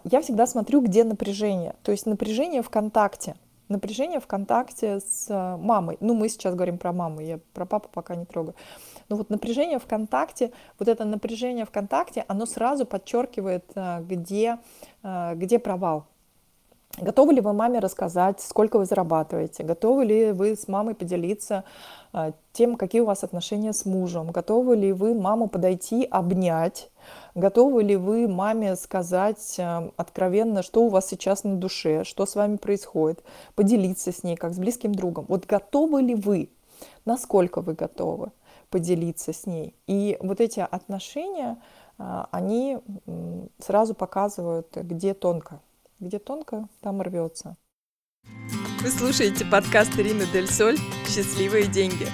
Я 0.05 0.21
всегда 0.21 0.47
смотрю, 0.47 0.81
где 0.81 1.03
напряжение, 1.03 1.75
то 1.83 1.91
есть 1.91 2.07
напряжение 2.07 2.63
в 2.63 2.71
контакте, 2.71 3.35
напряжение 3.69 4.21
в 4.21 4.29
контакте 4.29 5.01
с 5.01 5.27
э, 5.29 5.57
мамой. 5.57 5.97
Ну, 5.99 6.15
мы 6.15 6.29
сейчас 6.29 6.55
говорим 6.55 6.79
про 6.79 6.93
маму, 6.93 7.21
я 7.21 7.41
про 7.53 7.67
папу 7.67 7.89
пока 7.93 8.15
не 8.15 8.25
трогаю. 8.25 8.55
Но 9.09 9.17
вот 9.17 9.29
напряжение 9.29 9.81
в 9.81 9.87
контакте, 9.87 10.53
вот 10.79 10.87
это 10.87 11.05
напряжение 11.05 11.65
в 11.65 11.71
контакте, 11.71 12.25
оно 12.29 12.47
сразу 12.47 12.87
подчеркивает, 12.87 13.65
где, 13.75 14.59
где 15.03 15.59
провал, 15.59 16.07
Готовы 16.99 17.33
ли 17.33 17.41
вы 17.41 17.55
маме 17.55 17.79
рассказать, 17.79 18.41
сколько 18.41 18.77
вы 18.79 18.85
зарабатываете? 18.85 19.65
Готовы 19.65 20.05
ли 20.05 20.33
вы 20.33 20.55
с 20.55 20.69
мамой 20.69 20.95
поделиться 20.95 21.65
а, 22.13 22.33
тем, 22.53 22.77
какие 22.77 23.01
у 23.01 23.07
вас 23.07 23.25
отношения 23.25 23.73
с 23.73 23.87
мужем? 23.87 24.31
Готовы 24.31 24.77
ли 24.77 24.93
вы 24.93 25.15
маму 25.15 25.49
подойти, 25.49 26.07
обнять? 26.11 26.91
Готовы 27.35 27.83
ли 27.83 27.97
вы 27.97 28.29
маме 28.29 28.77
сказать 28.77 29.57
а, 29.59 29.91
откровенно, 29.97 30.63
что 30.63 30.85
у 30.85 30.89
вас 30.91 31.09
сейчас 31.09 31.45
на 31.45 31.57
душе, 31.57 32.05
что 32.05 32.27
с 32.27 32.35
вами 32.35 32.57
происходит? 32.57 33.25
Поделиться 33.55 34.13
с 34.13 34.23
ней, 34.23 34.37
как 34.37 34.53
с 34.53 34.59
близким 34.59 34.95
другом. 34.95 35.25
Вот 35.29 35.47
готовы 35.47 36.03
ли 36.03 36.15
вы? 36.15 36.51
Насколько 37.07 37.63
вы 37.63 37.73
готовы 37.73 38.33
поделиться 38.69 39.33
с 39.33 39.47
ней? 39.47 39.75
И 39.87 40.19
вот 40.21 40.43
эти 40.43 40.61
отношения, 40.61 41.57
а, 41.97 42.29
они 42.33 42.81
сразу 43.59 43.95
показывают, 43.95 44.77
где 44.77 45.15
тонко 45.15 45.61
где 46.03 46.19
тонко, 46.19 46.69
там 46.81 47.01
рвется. 47.01 47.57
Вы 48.83 48.89
слушаете 48.91 49.45
подкаст 49.45 49.99
Ирины 49.99 50.25
Дель 50.33 50.49
Соль 50.49 50.77
«Счастливые 51.07 51.67
деньги». 51.69 52.07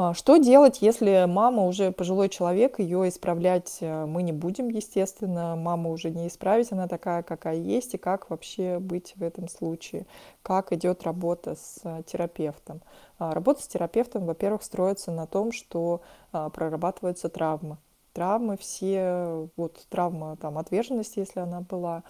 А, 0.00 0.14
что 0.14 0.36
делать, 0.36 0.80
если 0.80 1.24
мама 1.26 1.64
уже 1.64 1.90
пожилой 1.90 2.28
человек, 2.28 2.78
ее 2.78 3.08
исправлять 3.08 3.78
э, 3.80 4.06
мы 4.06 4.22
не 4.22 4.30
будем, 4.30 4.68
естественно, 4.68 5.56
маму 5.56 5.90
уже 5.90 6.10
не 6.10 6.28
исправить, 6.28 6.70
она 6.70 6.86
такая, 6.86 7.24
какая 7.24 7.56
есть, 7.56 7.94
и 7.94 7.98
как 7.98 8.30
вообще 8.30 8.78
быть 8.78 9.14
в 9.16 9.24
этом 9.24 9.48
случае, 9.48 10.06
как 10.42 10.72
идет 10.72 11.02
работа 11.02 11.56
с 11.56 11.80
э, 11.82 12.02
терапевтом. 12.06 12.80
А, 13.18 13.34
работа 13.34 13.60
с 13.60 13.66
терапевтом, 13.66 14.24
во-первых, 14.24 14.62
строится 14.62 15.10
на 15.10 15.26
том, 15.26 15.50
что 15.50 16.02
а, 16.30 16.48
прорабатываются 16.48 17.28
травмы, 17.28 17.78
травмы 18.18 18.56
все, 18.56 19.48
вот 19.56 19.86
травма 19.90 20.36
там 20.38 20.58
отверженности, 20.58 21.20
если 21.20 21.38
она 21.38 21.60
была, 21.60 22.02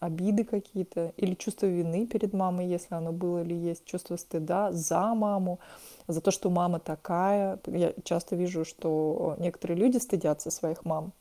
обиды 0.00 0.42
какие-то, 0.42 1.12
или 1.16 1.34
чувство 1.34 1.66
вины 1.66 2.04
перед 2.04 2.32
мамой, 2.32 2.66
если 2.66 2.96
оно 2.96 3.12
было 3.12 3.44
или 3.44 3.54
есть, 3.54 3.84
чувство 3.84 4.16
стыда 4.16 4.72
за 4.72 5.14
маму, 5.14 5.60
за 6.08 6.20
то, 6.20 6.32
что 6.32 6.50
мама 6.50 6.80
такая. 6.80 7.60
Я 7.66 7.92
часто 8.02 8.34
вижу, 8.34 8.64
что 8.64 9.36
некоторые 9.38 9.78
люди 9.78 9.98
стыдятся 9.98 10.50
своих 10.50 10.84
мам. 10.84 11.12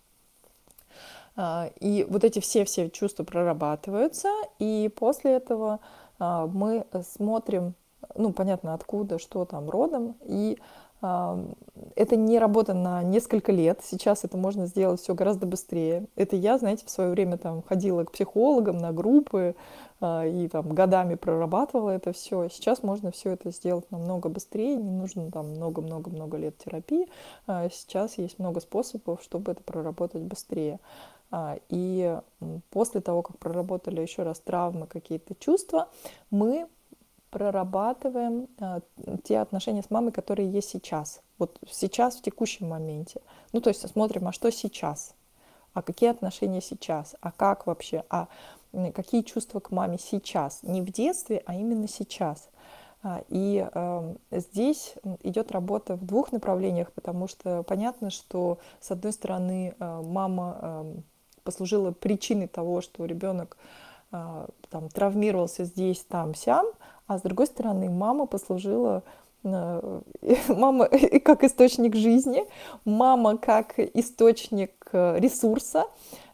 А, 1.35 1.69
и 1.79 2.03
вот 2.09 2.23
эти 2.23 2.39
все-все 2.39 2.89
чувства 2.89 3.23
прорабатываются, 3.23 4.29
и 4.57 4.91
после 4.95 5.33
этого 5.33 5.81
а, 6.17 6.47
мы 6.47 6.87
смотрим, 7.15 7.75
ну, 8.15 8.33
понятно, 8.33 8.73
откуда, 8.73 9.19
что 9.19 9.45
там 9.45 9.69
родом, 9.69 10.15
и 10.23 10.57
это 11.01 12.15
не 12.15 12.39
работа 12.39 12.73
на 12.73 13.03
несколько 13.03 13.51
лет. 13.51 13.79
Сейчас 13.83 14.25
это 14.25 14.37
можно 14.37 14.65
сделать 14.65 15.01
все 15.01 15.13
гораздо 15.13 15.45
быстрее. 15.45 16.07
Это 16.15 16.35
я, 16.35 16.57
знаете, 16.57 16.85
в 16.85 16.89
свое 16.89 17.09
время 17.11 17.37
там 17.37 17.61
ходила 17.63 18.03
к 18.03 18.11
психологам 18.11 18.77
на 18.77 18.91
группы 18.91 19.55
а, 20.01 20.25
и 20.25 20.47
там 20.47 20.69
годами 20.69 21.15
прорабатывала 21.15 21.91
это 21.91 22.11
все. 22.11 22.49
Сейчас 22.49 22.83
можно 22.83 23.11
все 23.11 23.31
это 23.31 23.51
сделать 23.51 23.89
намного 23.91 24.29
быстрее. 24.29 24.75
Не 24.75 24.91
нужно 24.91 25.31
там 25.31 25.51
много-много-много 25.51 26.37
лет 26.37 26.57
терапии. 26.57 27.07
А, 27.47 27.69
сейчас 27.69 28.17
есть 28.17 28.39
много 28.39 28.59
способов, 28.59 29.21
чтобы 29.23 29.53
это 29.53 29.63
проработать 29.63 30.21
быстрее. 30.21 30.79
А, 31.31 31.57
и 31.69 32.19
после 32.71 33.01
того, 33.01 33.21
как 33.21 33.37
проработали 33.37 34.01
еще 34.01 34.23
раз 34.23 34.39
травмы, 34.39 34.87
какие-то 34.87 35.35
чувства, 35.35 35.89
мы 36.31 36.67
прорабатываем 37.29 38.47
э, 38.59 38.79
те 39.23 39.39
отношения 39.39 39.83
с 39.83 39.89
мамой, 39.89 40.11
которые 40.11 40.51
есть 40.51 40.69
сейчас. 40.69 41.21
Вот 41.37 41.59
сейчас, 41.69 42.17
в 42.17 42.21
текущем 42.21 42.67
моменте. 42.67 43.21
Ну, 43.53 43.61
то 43.61 43.69
есть 43.69 43.87
смотрим, 43.87 44.27
а 44.27 44.31
что 44.31 44.51
сейчас? 44.51 45.13
А 45.73 45.81
какие 45.81 46.09
отношения 46.09 46.61
сейчас? 46.61 47.15
А 47.21 47.31
как 47.31 47.67
вообще? 47.67 48.03
А 48.09 48.27
какие 48.93 49.21
чувства 49.21 49.59
к 49.59 49.71
маме 49.71 49.97
сейчас? 49.99 50.59
Не 50.63 50.81
в 50.81 50.91
детстве, 50.91 51.41
а 51.45 51.55
именно 51.55 51.87
сейчас. 51.87 52.49
А, 53.01 53.23
и 53.29 53.65
э, 53.71 54.15
здесь 54.31 54.95
идет 55.23 55.51
работа 55.51 55.95
в 55.95 56.05
двух 56.05 56.33
направлениях, 56.33 56.91
потому 56.91 57.27
что 57.27 57.63
понятно, 57.63 58.09
что 58.09 58.59
с 58.81 58.91
одной 58.91 59.13
стороны 59.13 59.73
э, 59.79 60.01
мама 60.03 60.57
э, 60.61 60.95
послужила 61.43 61.91
причиной 61.91 62.47
того, 62.47 62.81
что 62.81 63.05
ребенок 63.05 63.55
э, 63.57 63.88
там 64.11 64.89
травмировался 64.89 65.65
здесь, 65.65 66.05
там, 66.07 66.33
сям, 66.35 66.65
а 67.09 67.17
с 67.17 67.21
другой 67.21 67.47
стороны, 67.47 67.89
мама 67.89 68.27
послужила 68.27 69.01
э, 69.43 70.01
мама 70.47 70.87
как 71.25 71.43
источник 71.43 71.95
жизни, 71.95 72.45
мама 72.85 73.37
как 73.37 73.79
источник 73.79 74.87
э, 74.91 75.19
ресурса, 75.19 75.85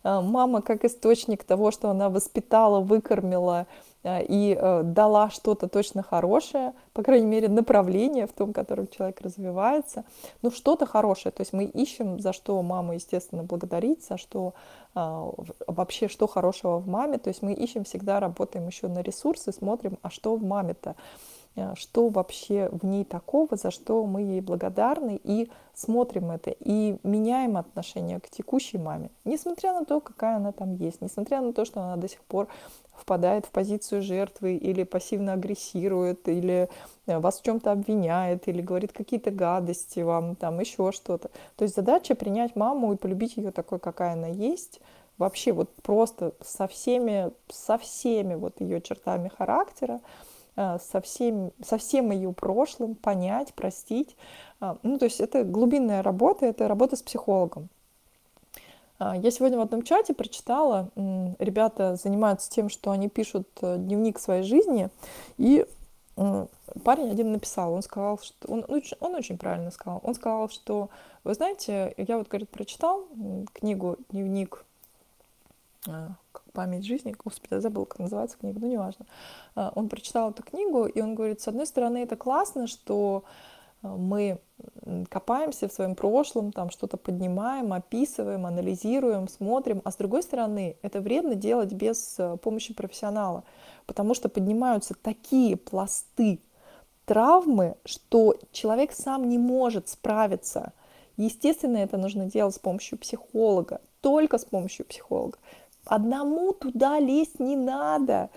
э, 0.03 0.21
мама 0.21 0.61
как 0.61 0.83
источник 0.83 1.45
того, 1.45 1.71
что 1.71 1.89
она 1.89 2.09
воспитала, 2.09 2.81
выкормила 2.81 3.67
и 4.05 4.57
дала 4.83 5.29
что-то 5.29 5.67
точно 5.67 6.03
хорошее, 6.03 6.73
по 6.93 7.03
крайней 7.03 7.25
мере, 7.25 7.49
направление 7.49 8.27
в 8.27 8.33
том, 8.33 8.53
котором 8.53 8.87
человек 8.87 9.19
развивается, 9.21 10.05
ну, 10.41 10.51
что-то 10.51 10.85
хорошее. 10.85 11.31
То 11.31 11.41
есть 11.41 11.53
мы 11.53 11.65
ищем, 11.65 12.19
за 12.19 12.33
что 12.33 12.61
мама, 12.61 12.95
естественно, 12.95 13.43
благодарить, 13.43 14.05
за 14.05 14.17
что 14.17 14.53
а, 14.93 15.29
вообще, 15.67 16.07
что 16.07 16.27
хорошего 16.27 16.77
в 16.77 16.87
маме. 16.87 17.17
То 17.17 17.29
есть 17.29 17.41
мы 17.41 17.53
ищем 17.53 17.83
всегда, 17.83 18.19
работаем 18.19 18.67
еще 18.67 18.87
на 18.87 18.99
ресурсы, 18.99 19.51
смотрим, 19.51 19.97
а 20.01 20.09
что 20.09 20.35
в 20.35 20.43
маме-то, 20.43 20.95
что 21.75 22.09
вообще 22.09 22.69
в 22.71 22.85
ней 22.85 23.05
такого, 23.05 23.55
за 23.55 23.71
что 23.71 24.05
мы 24.05 24.21
ей 24.21 24.41
благодарны, 24.41 25.19
и 25.23 25.49
смотрим 25.73 26.31
это, 26.31 26.51
и 26.51 26.97
меняем 27.03 27.57
отношение 27.57 28.19
к 28.19 28.29
текущей 28.29 28.77
маме, 28.77 29.09
несмотря 29.23 29.73
на 29.73 29.85
то, 29.85 29.99
какая 29.99 30.37
она 30.37 30.51
там 30.51 30.75
есть, 30.75 31.01
несмотря 31.01 31.41
на 31.41 31.53
то, 31.53 31.65
что 31.65 31.81
она 31.81 31.95
до 31.95 32.09
сих 32.09 32.21
пор 32.21 32.47
впадает 32.93 33.45
в 33.45 33.51
позицию 33.51 34.01
жертвы 34.01 34.55
или 34.55 34.83
пассивно 34.83 35.33
агрессирует, 35.33 36.27
или 36.27 36.69
э, 37.07 37.19
вас 37.19 37.39
в 37.39 37.43
чем-то 37.43 37.71
обвиняет, 37.71 38.47
или 38.47 38.61
говорит 38.61 38.93
какие-то 38.93 39.31
гадости 39.31 39.99
вам, 39.99 40.35
там 40.35 40.59
еще 40.59 40.91
что-то. 40.91 41.29
То 41.57 41.63
есть 41.63 41.75
задача 41.75 42.15
принять 42.15 42.55
маму 42.55 42.93
и 42.93 42.97
полюбить 42.97 43.35
ее 43.35 43.51
такой, 43.51 43.79
какая 43.79 44.13
она 44.13 44.27
есть, 44.27 44.79
вообще 45.17 45.51
вот 45.51 45.73
просто 45.75 46.33
со 46.41 46.67
всеми, 46.67 47.31
со 47.49 47.77
всеми 47.77 48.35
вот 48.35 48.61
ее 48.61 48.81
чертами 48.81 49.29
характера, 49.29 49.95
э, 49.95 50.34
со 50.55 51.01
всем, 51.01 51.51
со 51.61 51.77
всем 51.77 52.11
ее 52.11 52.31
прошлым, 52.31 52.95
понять, 52.95 53.53
простить. 53.53 54.15
А, 54.59 54.77
ну, 54.83 54.97
то 54.97 55.05
есть 55.05 55.19
это 55.19 55.43
глубинная 55.43 56.01
работа, 56.01 56.45
это 56.45 56.67
работа 56.67 56.95
с 56.95 57.01
психологом. 57.01 57.69
А, 58.97 59.17
я 59.17 59.31
сегодня 59.31 59.57
в 59.57 59.61
одном 59.61 59.83
чате 59.83 60.13
прочитала, 60.13 60.89
ребята 61.39 61.95
занимаются 61.95 62.49
тем, 62.49 62.69
что 62.69 62.91
они 62.91 63.09
пишут 63.09 63.47
э, 63.61 63.77
дневник 63.77 64.19
своей 64.19 64.43
жизни, 64.43 64.89
и 65.37 65.65
парень 66.15 67.11
один 67.11 67.33
написал, 67.33 67.73
он 67.73 67.81
сказал, 67.81 68.19
что 68.19 68.47
он, 68.47 68.65
он 69.01 69.15
очень 69.15 69.37
правильно 69.37 69.69
сказал, 69.71 69.99
он 70.01 70.15
сказал, 70.15 70.49
что, 70.49 70.89
вы 71.25 71.33
знаете, 71.33 71.93
я 71.97 72.17
вот, 72.17 72.29
говорит, 72.29 72.49
прочитал 72.49 73.05
книгу 73.53 73.97
«Дневник 74.11 74.63
память 76.53 76.85
жизни, 76.85 77.15
господи, 77.23 77.53
я 77.55 77.61
забыла, 77.61 77.85
как 77.85 77.99
называется 77.99 78.37
книга, 78.37 78.59
ну 78.59 78.67
неважно. 78.67 79.05
А, 79.55 79.71
он 79.75 79.89
прочитал 79.89 80.31
эту 80.31 80.43
книгу, 80.43 80.85
и 80.85 81.01
он 81.01 81.15
говорит, 81.15 81.41
с 81.41 81.47
одной 81.47 81.67
стороны, 81.67 81.99
это 81.99 82.15
классно, 82.15 82.67
что 82.67 83.23
мы 83.81 84.39
копаемся 85.09 85.67
в 85.67 85.73
своем 85.73 85.95
прошлом, 85.95 86.51
там 86.51 86.69
что-то 86.69 86.97
поднимаем, 86.97 87.73
описываем, 87.73 88.45
анализируем, 88.45 89.27
смотрим, 89.27 89.81
а 89.83 89.91
с 89.91 89.95
другой 89.95 90.23
стороны, 90.23 90.77
это 90.81 91.01
вредно 91.01 91.35
делать 91.35 91.73
без 91.73 92.15
э, 92.17 92.37
помощи 92.37 92.73
профессионала, 92.73 93.43
потому 93.85 94.13
что 94.13 94.29
поднимаются 94.29 94.95
такие 95.01 95.57
пласты 95.57 96.39
травмы, 97.05 97.75
что 97.85 98.35
человек 98.51 98.93
сам 98.93 99.29
не 99.29 99.37
может 99.37 99.89
справиться. 99.89 100.73
Естественно, 101.17 101.77
это 101.77 101.97
нужно 101.97 102.25
делать 102.25 102.55
с 102.55 102.59
помощью 102.59 102.97
психолога, 102.97 103.81
только 104.01 104.37
с 104.37 104.45
помощью 104.45 104.85
психолога. 104.85 105.37
Одному 105.85 106.51
туда 106.53 106.99
лезть 106.99 107.39
не 107.39 107.55
надо. 107.55 108.29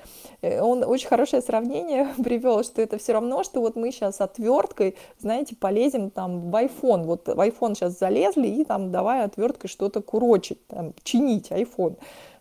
Э, 0.43 0.61
он 0.61 0.85
очень 0.85 1.09
хорошее 1.09 1.41
сравнение 1.43 2.09
привел, 2.23 2.63
что 2.63 2.83
это 2.83 2.99
все 2.99 3.15
равно, 3.15 3.43
что 3.43 3.61
вот 3.61 3.75
мы 3.77 3.91
сейчас 3.91 4.21
отверткой, 4.21 4.97
знаете, 5.19 5.57
полезем 5.57 6.11
там 6.11 6.51
в 6.51 6.55
iPhone. 6.55 7.05
Вот 7.05 7.27
в 7.27 7.41
iPhone 7.41 7.75
сейчас 7.75 7.99
залезли 7.99 8.49
и 8.49 8.65
там 8.65 8.93
давай 8.93 9.25
отверткой 9.25 9.71
что-то 9.71 10.03
курочить, 10.03 10.67
там, 10.67 10.93
чинить 11.03 11.51
iPhone. 11.51 11.97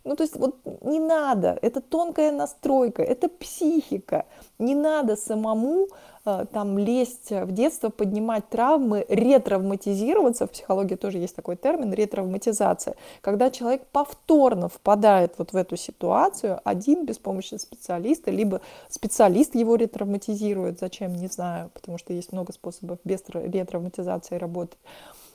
Ну, 0.08 0.16
то 0.16 0.24
есть 0.24 0.38
вот 0.38 0.56
не 0.84 1.00
надо, 1.00 1.60
это 1.62 1.82
тонкая 1.82 2.32
настройка, 2.32 3.04
это 3.04 3.28
психика. 3.28 4.26
Не 4.58 4.74
надо 4.74 5.18
самому 5.18 5.90
э, 6.26 6.46
там 6.54 6.78
лезть 6.78 7.32
в 7.32 7.52
детство, 7.52 7.90
поднимать 7.90 8.48
травмы, 8.48 9.06
ретравматизироваться. 9.10 10.48
В 10.48 10.52
психологии 10.52 10.96
тоже 10.96 11.18
есть 11.18 11.36
такой 11.36 11.58
термин 11.58 11.92
ретравматизация. 11.92 12.96
Когда 13.20 13.52
человек 13.52 13.86
повторно 13.92 14.70
впадает 14.70 15.34
вот 15.38 15.52
в 15.52 15.58
эту 15.58 15.76
ситуацию, 15.76 16.62
один 16.64 17.06
без 17.06 17.18
помощи 17.18 17.56
специалиста, 17.56 18.32
либо 18.32 18.62
специалист 18.90 19.56
его 19.56 19.76
ретравматизирует, 19.76 20.80
зачем, 20.80 21.16
не 21.16 21.28
знаю, 21.28 21.70
потому 21.74 21.98
что 21.98 22.14
есть 22.14 22.32
много 22.32 22.54
способов 22.54 23.00
без 23.04 23.22
ретравматизации 23.28 24.38
работать. 24.38 24.80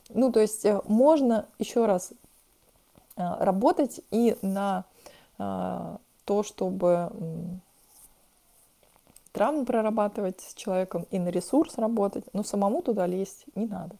Ну, 0.08 0.32
то 0.32 0.40
есть 0.40 0.64
э, 0.64 0.80
можно, 0.86 1.46
еще 1.58 1.84
раз, 1.84 2.12
работать 3.16 4.00
и 4.10 4.36
на 4.42 4.84
э, 5.38 5.96
то, 6.24 6.42
чтобы 6.42 7.10
травму 9.32 9.64
прорабатывать 9.64 10.40
с 10.40 10.54
человеком 10.54 11.06
и 11.10 11.18
на 11.18 11.28
ресурс 11.28 11.78
работать, 11.78 12.24
но 12.32 12.42
самому 12.42 12.82
туда 12.82 13.06
лезть 13.06 13.44
не 13.54 13.66
надо. 13.66 13.96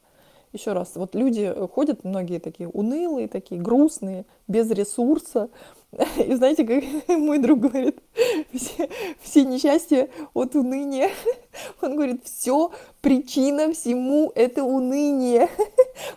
Еще 0.52 0.72
раз, 0.72 0.92
вот 0.96 1.14
люди 1.14 1.54
ходят, 1.72 2.04
многие 2.04 2.38
такие 2.38 2.68
унылые, 2.68 3.28
такие 3.28 3.60
грустные, 3.60 4.26
без 4.48 4.70
ресурса, 4.70 5.48
И 6.26 6.34
знаете, 6.34 6.64
как 6.64 6.84
мой 7.08 7.38
друг 7.38 7.60
говорит, 7.60 7.98
все, 8.54 8.88
все 9.20 9.44
несчастья 9.44 10.08
от 10.34 10.54
уныния. 10.54 11.10
Он 11.82 11.96
говорит, 11.96 12.24
все, 12.24 12.70
причина 13.00 13.72
всему 13.72 14.32
это 14.34 14.64
уныние. 14.64 15.48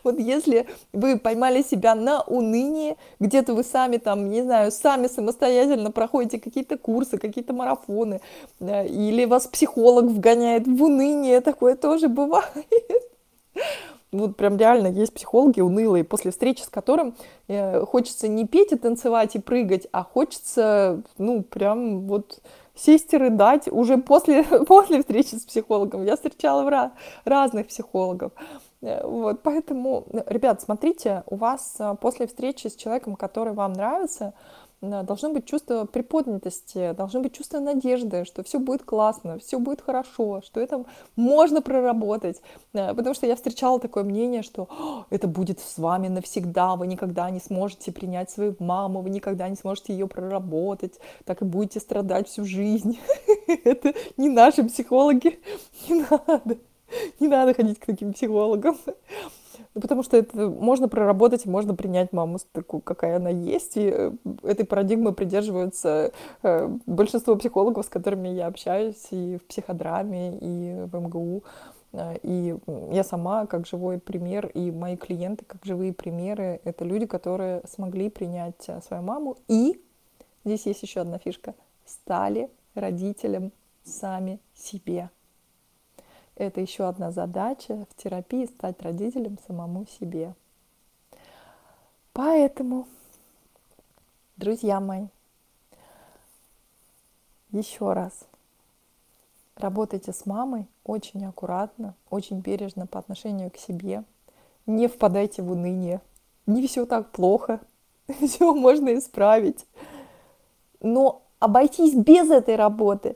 Вот 0.03 0.19
если 0.19 0.67
вы 0.93 1.19
поймали 1.19 1.61
себя 1.61 1.95
на 1.95 2.21
унынии, 2.21 2.95
где-то 3.19 3.53
вы 3.53 3.63
сами 3.63 3.97
там, 3.97 4.29
не 4.29 4.43
знаю, 4.43 4.71
сами 4.71 5.07
самостоятельно 5.07 5.91
проходите 5.91 6.39
какие-то 6.39 6.77
курсы, 6.77 7.17
какие-то 7.17 7.53
марафоны, 7.53 8.21
или 8.61 9.25
вас 9.25 9.47
психолог 9.47 10.05
вгоняет 10.05 10.67
в 10.67 10.83
уныние, 10.83 11.41
такое 11.41 11.75
тоже 11.75 12.07
бывает 12.07 12.65
Вот 14.17 14.35
прям 14.37 14.57
реально 14.57 14.87
есть 14.87 15.13
психологи 15.13 15.61
унылые, 15.61 16.03
после 16.03 16.31
встречи 16.31 16.61
с 16.61 16.69
которым 16.69 17.15
э, 17.47 17.81
хочется 17.85 18.27
не 18.27 18.45
петь 18.45 18.71
и 18.71 18.75
танцевать 18.75 19.35
и 19.35 19.39
прыгать, 19.39 19.87
а 19.91 20.03
хочется, 20.03 21.01
ну, 21.17 21.43
прям 21.43 22.07
вот 22.07 22.39
сесть 22.75 23.13
и 23.13 23.17
рыдать 23.17 23.67
уже 23.67 23.97
после, 23.97 24.43
после 24.67 24.99
встречи 24.99 25.35
с 25.35 25.45
психологом. 25.45 26.03
Я 26.03 26.15
встречала 26.15 26.69
ra- 26.69 26.91
разных 27.23 27.67
психологов. 27.67 28.31
Э, 28.81 29.05
вот, 29.05 29.41
поэтому, 29.43 30.05
ребят, 30.27 30.61
смотрите, 30.61 31.23
у 31.27 31.35
вас 31.35 31.75
э, 31.79 31.95
после 31.99 32.27
встречи 32.27 32.67
с 32.67 32.75
человеком, 32.75 33.15
который 33.15 33.53
вам 33.53 33.73
нравится, 33.73 34.33
должно 35.03 35.31
быть 35.31 35.45
чувство 35.45 35.85
приподнятости, 35.85 36.93
должно 36.93 37.21
быть 37.21 37.33
чувство 37.33 37.59
надежды, 37.59 38.25
что 38.25 38.43
все 38.43 38.59
будет 38.59 38.83
классно, 38.83 39.39
все 39.39 39.59
будет 39.59 39.81
хорошо, 39.81 40.41
что 40.41 40.59
это 40.59 40.85
можно 41.15 41.61
проработать. 41.61 42.41
Э, 42.73 42.93
потому 42.93 43.13
что 43.15 43.27
я 43.27 43.35
встречала 43.35 43.79
такое 43.79 44.03
мнение, 44.03 44.43
что 44.43 44.67
это 45.09 45.27
будет 45.27 45.59
с 45.59 45.77
вами 45.77 46.07
навсегда, 46.07 46.75
вы 46.75 46.87
никогда 46.87 47.29
не 47.29 47.39
сможете 47.39 47.91
принять 47.91 48.29
свою 48.29 48.55
маму, 48.59 49.01
вы 49.01 49.09
никогда 49.09 49.49
не 49.49 49.55
сможете 49.55 49.93
ее 49.93 50.07
проработать, 50.07 50.99
так 51.25 51.41
и 51.41 51.45
будете 51.45 51.79
страдать 51.79 52.27
всю 52.27 52.45
жизнь. 52.45 52.99
Это 53.63 53.93
не 54.17 54.29
наши 54.29 54.63
психологи, 54.63 55.39
не 55.89 56.05
надо. 56.09 56.57
Не 57.19 57.27
надо 57.27 57.53
ходить 57.53 57.79
к 57.79 57.85
таким 57.85 58.13
психологам. 58.13 58.77
Ну, 59.75 59.81
потому 59.81 60.03
что 60.03 60.15
это 60.15 60.49
можно 60.49 60.87
проработать, 60.87 61.45
можно 61.45 61.75
принять 61.75 62.13
маму 62.13 62.37
такую, 62.53 62.81
какая 62.81 63.17
она 63.17 63.29
есть. 63.29 63.75
И 63.75 63.91
э, 63.93 64.11
этой 64.41 64.65
парадигмы 64.65 65.11
придерживаются 65.11 66.13
э, 66.43 66.69
большинство 66.85 67.35
психологов, 67.35 67.85
с 67.85 67.89
которыми 67.89 68.29
я 68.29 68.47
общаюсь 68.47 69.07
и 69.11 69.37
в 69.37 69.43
психодраме, 69.43 70.37
и 70.39 70.85
в 70.85 70.97
МГУ. 70.97 71.43
Э, 71.91 72.15
и 72.23 72.55
я 72.91 73.03
сама 73.03 73.47
как 73.47 73.67
живой 73.67 73.99
пример, 73.99 74.47
и 74.47 74.71
мои 74.71 74.95
клиенты 74.95 75.43
как 75.43 75.65
живые 75.65 75.91
примеры, 75.91 76.61
это 76.63 76.85
люди, 76.85 77.05
которые 77.05 77.61
смогли 77.67 78.09
принять 78.09 78.69
свою 78.87 79.03
маму 79.03 79.35
и, 79.49 79.81
здесь 80.45 80.65
есть 80.67 80.83
еще 80.83 81.01
одна 81.01 81.17
фишка, 81.17 81.53
стали 81.85 82.49
родителем 82.75 83.51
сами 83.83 84.39
себе. 84.53 85.09
Это 86.35 86.59
еще 86.59 86.87
одна 86.87 87.11
задача 87.11 87.85
в 87.89 88.01
терапии 88.01 88.45
стать 88.45 88.81
родителем 88.81 89.37
самому 89.47 89.85
себе. 89.85 90.33
Поэтому, 92.11 92.87
друзья 94.35 94.79
мои, 94.79 95.07
еще 97.51 97.93
раз, 97.93 98.27
работайте 99.55 100.11
с 100.11 100.25
мамой 100.25 100.67
очень 100.83 101.25
аккуратно, 101.25 101.95
очень 102.09 102.39
бережно 102.39 102.85
по 102.85 102.99
отношению 102.99 103.49
к 103.49 103.57
себе. 103.57 104.03
Не 104.65 104.87
впадайте 104.87 105.41
в 105.41 105.51
уныние. 105.51 106.01
Не 106.47 106.67
все 106.67 106.85
так 106.85 107.11
плохо. 107.11 107.61
Все 108.21 108.53
можно 108.53 108.95
исправить. 108.97 109.65
Но 110.79 111.23
обойтись 111.39 111.95
без 111.95 112.29
этой 112.29 112.55
работы 112.55 113.15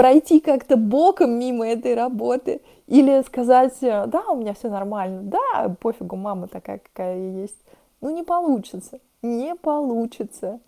пройти 0.00 0.40
как-то 0.40 0.78
боком 0.78 1.38
мимо 1.38 1.68
этой 1.68 1.94
работы 1.94 2.62
или 2.86 3.22
сказать, 3.22 3.76
да, 3.82 4.24
у 4.30 4.36
меня 4.36 4.54
все 4.54 4.70
нормально, 4.70 5.20
да, 5.24 5.76
пофигу, 5.78 6.16
мама 6.16 6.48
такая, 6.48 6.78
какая 6.78 7.18
есть. 7.42 7.58
Ну, 8.00 8.08
не 8.08 8.22
получится, 8.22 8.98
не 9.20 9.54
получится, 9.54 10.58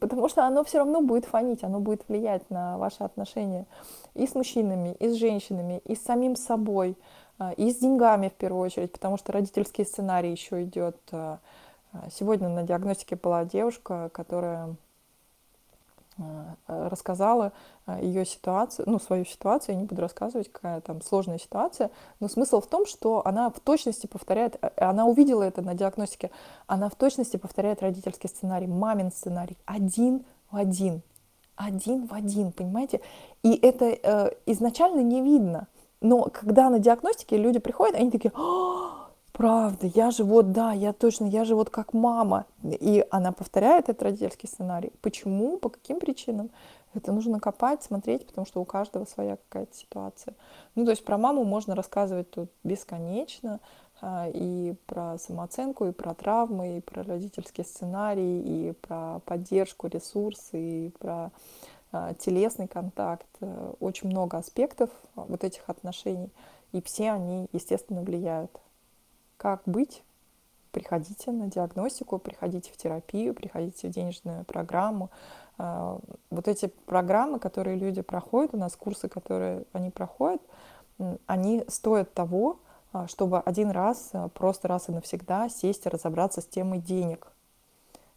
потому 0.00 0.28
что 0.28 0.44
оно 0.44 0.64
все 0.64 0.78
равно 0.78 1.02
будет 1.02 1.24
фонить, 1.24 1.62
оно 1.62 1.78
будет 1.78 2.02
влиять 2.08 2.50
на 2.50 2.76
ваши 2.76 3.04
отношения 3.04 3.64
и 4.14 4.26
с 4.26 4.34
мужчинами, 4.34 4.96
и 4.98 5.08
с 5.08 5.14
женщинами, 5.14 5.80
и 5.84 5.94
с 5.94 6.02
самим 6.02 6.34
собой, 6.34 6.96
а, 7.38 7.52
и 7.52 7.70
с 7.70 7.76
деньгами 7.76 8.28
в 8.28 8.32
первую 8.32 8.64
очередь, 8.64 8.90
потому 8.90 9.18
что 9.18 9.30
родительский 9.30 9.84
сценарий 9.84 10.32
еще 10.32 10.64
идет. 10.64 10.96
А, 11.12 11.38
сегодня 12.10 12.48
на 12.48 12.64
диагностике 12.64 13.14
была 13.14 13.44
девушка, 13.44 14.10
которая 14.12 14.74
Э, 14.74 14.83
рассказала 16.66 17.52
э, 17.86 17.98
ее 18.02 18.24
ситуацию, 18.24 18.88
ну, 18.88 18.98
свою 18.98 19.24
ситуацию, 19.24 19.74
я 19.74 19.80
не 19.80 19.86
буду 19.86 20.00
рассказывать, 20.00 20.50
какая 20.50 20.80
там 20.80 21.02
сложная 21.02 21.38
ситуация, 21.38 21.90
но 22.20 22.28
смысл 22.28 22.60
в 22.60 22.66
том, 22.66 22.86
что 22.86 23.26
она 23.26 23.50
в 23.50 23.60
точности 23.60 24.06
повторяет, 24.06 24.56
э, 24.62 24.70
она 24.76 25.06
увидела 25.06 25.42
это 25.42 25.62
на 25.62 25.74
диагностике, 25.74 26.30
она 26.66 26.88
в 26.88 26.94
точности 26.94 27.36
повторяет 27.36 27.82
родительский 27.82 28.28
сценарий, 28.28 28.66
мамин 28.66 29.10
сценарий, 29.10 29.58
один 29.64 30.24
в 30.50 30.56
один, 30.56 31.02
один 31.56 32.06
в 32.06 32.14
один, 32.14 32.52
понимаете? 32.52 33.00
И 33.42 33.54
это 33.54 33.86
э, 33.86 34.30
изначально 34.46 35.00
не 35.00 35.20
видно, 35.20 35.66
но 36.00 36.24
когда 36.24 36.70
на 36.70 36.78
диагностике 36.78 37.36
люди 37.36 37.58
приходят, 37.58 37.96
они 37.96 38.10
такие, 38.10 38.32
«А, 38.36 38.83
правда, 39.34 39.88
я 39.88 40.12
же 40.12 40.22
вот, 40.22 40.52
да, 40.52 40.72
я 40.72 40.92
точно, 40.92 41.26
я 41.26 41.44
же 41.44 41.56
вот 41.56 41.68
как 41.68 41.92
мама. 41.92 42.46
И 42.62 43.04
она 43.10 43.32
повторяет 43.32 43.88
этот 43.88 44.02
родительский 44.02 44.48
сценарий. 44.48 44.92
Почему, 45.02 45.58
по 45.58 45.68
каким 45.68 45.98
причинам? 45.98 46.50
Это 46.94 47.12
нужно 47.12 47.40
копать, 47.40 47.82
смотреть, 47.82 48.24
потому 48.26 48.46
что 48.46 48.60
у 48.60 48.64
каждого 48.64 49.04
своя 49.04 49.36
какая-то 49.36 49.74
ситуация. 49.74 50.34
Ну, 50.76 50.84
то 50.84 50.92
есть 50.92 51.04
про 51.04 51.18
маму 51.18 51.42
можно 51.42 51.74
рассказывать 51.74 52.30
тут 52.30 52.48
бесконечно, 52.62 53.58
а, 54.00 54.28
и 54.32 54.76
про 54.86 55.18
самооценку, 55.18 55.86
и 55.86 55.92
про 55.92 56.14
травмы, 56.14 56.78
и 56.78 56.80
про 56.80 57.02
родительский 57.02 57.64
сценарий, 57.64 58.40
и 58.40 58.72
про 58.72 59.18
поддержку, 59.24 59.88
ресурсы, 59.88 60.86
и 60.86 60.90
про 61.00 61.32
а, 61.90 62.14
телесный 62.14 62.68
контакт. 62.68 63.26
Очень 63.80 64.10
много 64.10 64.38
аспектов 64.38 64.90
вот 65.16 65.42
этих 65.42 65.68
отношений, 65.68 66.30
и 66.70 66.80
все 66.80 67.10
они, 67.10 67.48
естественно, 67.52 68.02
влияют 68.02 68.52
как 69.44 69.60
быть? 69.66 70.02
Приходите 70.72 71.30
на 71.30 71.48
диагностику, 71.48 72.18
приходите 72.18 72.72
в 72.72 72.78
терапию, 72.78 73.34
приходите 73.34 73.88
в 73.88 73.90
денежную 73.90 74.42
программу. 74.46 75.10
А, 75.58 75.98
вот 76.30 76.48
эти 76.48 76.68
программы, 76.86 77.38
которые 77.38 77.76
люди 77.76 78.00
проходят, 78.00 78.54
у 78.54 78.56
нас 78.56 78.74
курсы, 78.74 79.06
которые 79.06 79.64
они 79.74 79.90
проходят, 79.90 80.40
они 81.26 81.62
стоят 81.68 82.14
того, 82.14 82.58
а, 82.94 83.06
чтобы 83.06 83.38
один 83.38 83.70
раз, 83.70 84.08
а, 84.14 84.28
просто 84.28 84.66
раз 84.66 84.88
и 84.88 84.92
навсегда 84.92 85.50
сесть 85.50 85.84
и 85.84 85.90
разобраться 85.90 86.40
с 86.40 86.46
темой 86.46 86.78
денег 86.78 87.30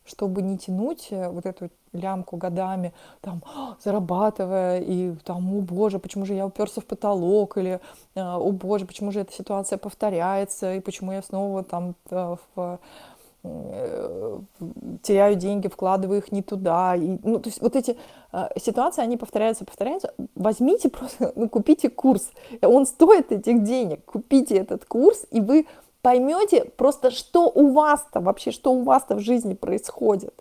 чтобы 0.07 0.41
не 0.41 0.57
тянуть 0.57 1.07
э, 1.11 1.27
вот 1.27 1.45
эту 1.45 1.69
лямку 1.93 2.37
годами, 2.37 2.93
там, 3.21 3.41
зарабатывая, 3.83 4.81
и 4.81 5.13
там, 5.23 5.55
о 5.55 5.61
боже, 5.61 5.99
почему 5.99 6.25
же 6.25 6.33
я 6.33 6.45
уперся 6.45 6.81
в 6.81 6.85
потолок, 6.85 7.57
или 7.57 7.79
э, 8.15 8.21
о 8.21 8.51
боже, 8.51 8.85
почему 8.85 9.11
же 9.11 9.21
эта 9.21 9.33
ситуация 9.33 9.77
повторяется, 9.77 10.75
и 10.75 10.79
почему 10.79 11.11
я 11.11 11.21
снова 11.21 11.63
там 11.63 11.95
э, 12.11 12.35
в 12.55 12.79
теряю 15.03 15.35
деньги, 15.35 15.67
вкладываю 15.67 16.19
их 16.19 16.31
не 16.31 16.41
туда. 16.41 16.95
И, 16.95 17.17
ну, 17.23 17.39
то 17.39 17.49
есть 17.49 17.61
вот 17.61 17.75
эти 17.75 17.97
э, 18.33 18.47
ситуации, 18.59 19.01
они 19.01 19.17
повторяются, 19.17 19.65
повторяются. 19.65 20.13
Возьмите 20.35 20.89
просто, 20.89 21.31
ну, 21.35 21.49
купите 21.49 21.89
курс. 21.89 22.31
Он 22.61 22.85
стоит 22.85 23.31
этих 23.31 23.63
денег. 23.63 24.03
Купите 24.05 24.55
этот 24.55 24.85
курс, 24.85 25.25
и 25.31 25.39
вы 25.39 25.67
поймете 26.01 26.65
просто, 26.65 27.11
что 27.11 27.49
у 27.49 27.71
вас-то 27.71 28.19
вообще, 28.19 28.51
что 28.51 28.73
у 28.73 28.83
вас-то 28.83 29.15
в 29.15 29.19
жизни 29.19 29.53
происходит, 29.53 30.33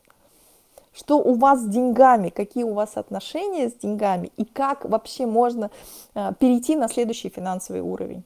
что 0.96 1.18
у 1.18 1.34
вас 1.34 1.60
с 1.60 1.68
деньгами, 1.68 2.30
какие 2.30 2.64
у 2.64 2.72
вас 2.72 2.96
отношения 2.96 3.68
с 3.68 3.74
деньгами 3.74 4.32
и 4.36 4.44
как 4.44 4.84
вообще 4.86 5.26
можно 5.26 5.70
э, 6.14 6.32
перейти 6.38 6.74
на 6.74 6.88
следующий 6.88 7.28
финансовый 7.28 7.82
уровень. 7.82 8.24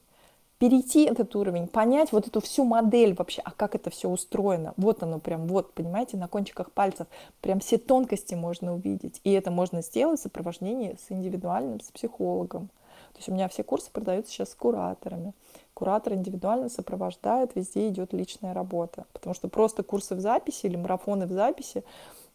Перейти 0.57 1.03
этот 1.03 1.35
уровень, 1.35 1.67
понять 1.67 2.11
вот 2.11 2.27
эту 2.27 2.39
всю 2.39 2.63
модель 2.63 3.13
вообще, 3.15 3.41
а 3.43 3.51
как 3.51 3.75
это 3.75 3.89
все 3.89 4.07
устроено. 4.07 4.73
Вот 4.77 5.03
оно 5.03 5.19
прям, 5.19 5.47
вот, 5.47 5.73
понимаете, 5.73 6.17
на 6.17 6.27
кончиках 6.27 6.71
пальцев. 6.71 7.07
Прям 7.41 7.59
все 7.59 7.77
тонкости 7.77 8.35
можно 8.35 8.75
увидеть. 8.75 9.19
И 9.23 9.31
это 9.31 9.49
можно 9.49 9.81
сделать 9.81 10.19
в 10.19 10.23
сопровождении 10.23 10.97
с 11.05 11.11
индивидуальным, 11.11 11.81
с 11.81 11.91
психологом. 11.91 12.67
То 13.13 13.17
есть 13.17 13.27
у 13.27 13.33
меня 13.33 13.49
все 13.49 13.63
курсы 13.63 13.91
продаются 13.91 14.31
сейчас 14.31 14.51
с 14.51 14.55
кураторами 14.55 15.33
куратор 15.81 16.13
индивидуально 16.13 16.69
сопровождает, 16.69 17.55
везде 17.55 17.87
идет 17.87 18.13
личная 18.13 18.53
работа. 18.53 19.05
Потому 19.13 19.33
что 19.33 19.47
просто 19.47 19.81
курсы 19.81 20.13
в 20.13 20.19
записи 20.19 20.67
или 20.67 20.75
марафоны 20.75 21.25
в 21.25 21.31
записи, 21.31 21.83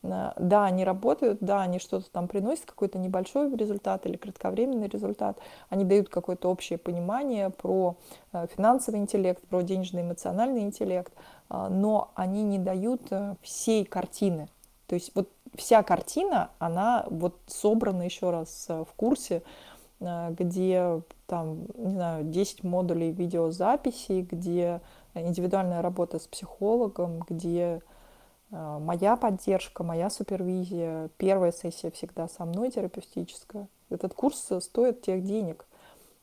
да, 0.02 0.64
они 0.64 0.84
работают, 0.84 1.38
да, 1.40 1.62
они 1.62 1.78
что-то 1.78 2.10
там 2.10 2.28
приносят, 2.28 2.66
какой-то 2.66 2.98
небольшой 2.98 3.54
результат 3.56 4.06
или 4.06 4.16
кратковременный 4.16 4.88
результат, 4.88 5.38
они 5.68 5.84
дают 5.84 6.08
какое-то 6.08 6.48
общее 6.48 6.78
понимание 6.78 7.50
про 7.50 7.96
э, 8.32 8.46
финансовый 8.54 8.96
интеллект, 8.96 9.42
про 9.48 9.62
денежный 9.62 10.02
эмоциональный 10.02 10.60
интеллект, 10.60 11.12
э, 11.50 11.68
но 11.68 12.10
они 12.14 12.42
не 12.42 12.58
дают 12.58 13.02
всей 13.42 13.84
картины. 13.84 14.48
То 14.86 14.94
есть 14.94 15.10
вот 15.14 15.28
вся 15.54 15.82
картина, 15.82 16.50
она 16.58 17.06
вот 17.10 17.36
собрана 17.46 18.02
еще 18.02 18.30
раз 18.30 18.66
в 18.68 18.88
курсе, 18.96 19.42
где 19.98 21.00
там, 21.26 21.66
не 21.74 21.90
знаю, 21.90 22.24
10 22.24 22.64
модулей 22.64 23.12
видеозаписи, 23.12 24.26
где 24.30 24.80
индивидуальная 25.14 25.82
работа 25.82 26.18
с 26.18 26.26
психологом, 26.26 27.20
где 27.28 27.80
э, 27.80 27.80
моя 28.50 29.16
поддержка, 29.16 29.82
моя 29.82 30.10
супервизия, 30.10 31.10
первая 31.16 31.52
сессия 31.52 31.90
всегда 31.90 32.28
со 32.28 32.44
мной 32.44 32.70
терапевтическая. 32.70 33.68
Этот 33.90 34.14
курс 34.14 34.50
стоит 34.60 35.02
тех 35.02 35.24
денег, 35.24 35.66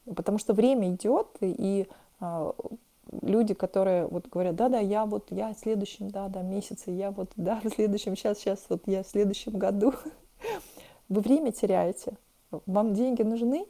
потому 0.05 0.37
что 0.37 0.53
время 0.53 0.89
идет, 0.89 1.27
и 1.41 1.87
э, 2.19 2.51
люди, 3.21 3.53
которые 3.53 4.07
вот 4.07 4.27
говорят, 4.27 4.55
да-да, 4.55 4.79
я 4.79 5.05
вот, 5.05 5.27
я 5.31 5.53
в 5.53 5.57
следующем, 5.57 6.09
да-да, 6.09 6.41
месяце, 6.41 6.91
я 6.91 7.11
вот, 7.11 7.31
да, 7.35 7.59
в 7.63 7.69
следующем, 7.69 8.15
сейчас, 8.15 8.39
сейчас, 8.39 8.65
вот 8.69 8.83
я 8.85 9.03
в 9.03 9.07
следующем 9.07 9.57
году. 9.57 9.93
Вы 11.09 11.21
время 11.21 11.51
теряете. 11.51 12.13
Вам 12.65 12.93
деньги 12.93 13.23
нужны? 13.23 13.65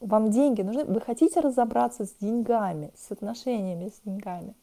Вам 0.00 0.30
деньги 0.30 0.62
нужны? 0.62 0.84
Вы 0.84 1.00
хотите 1.00 1.40
разобраться 1.40 2.04
с 2.04 2.14
деньгами, 2.20 2.92
с 2.96 3.10
отношениями 3.10 3.88
с 3.88 4.00
деньгами? 4.04 4.54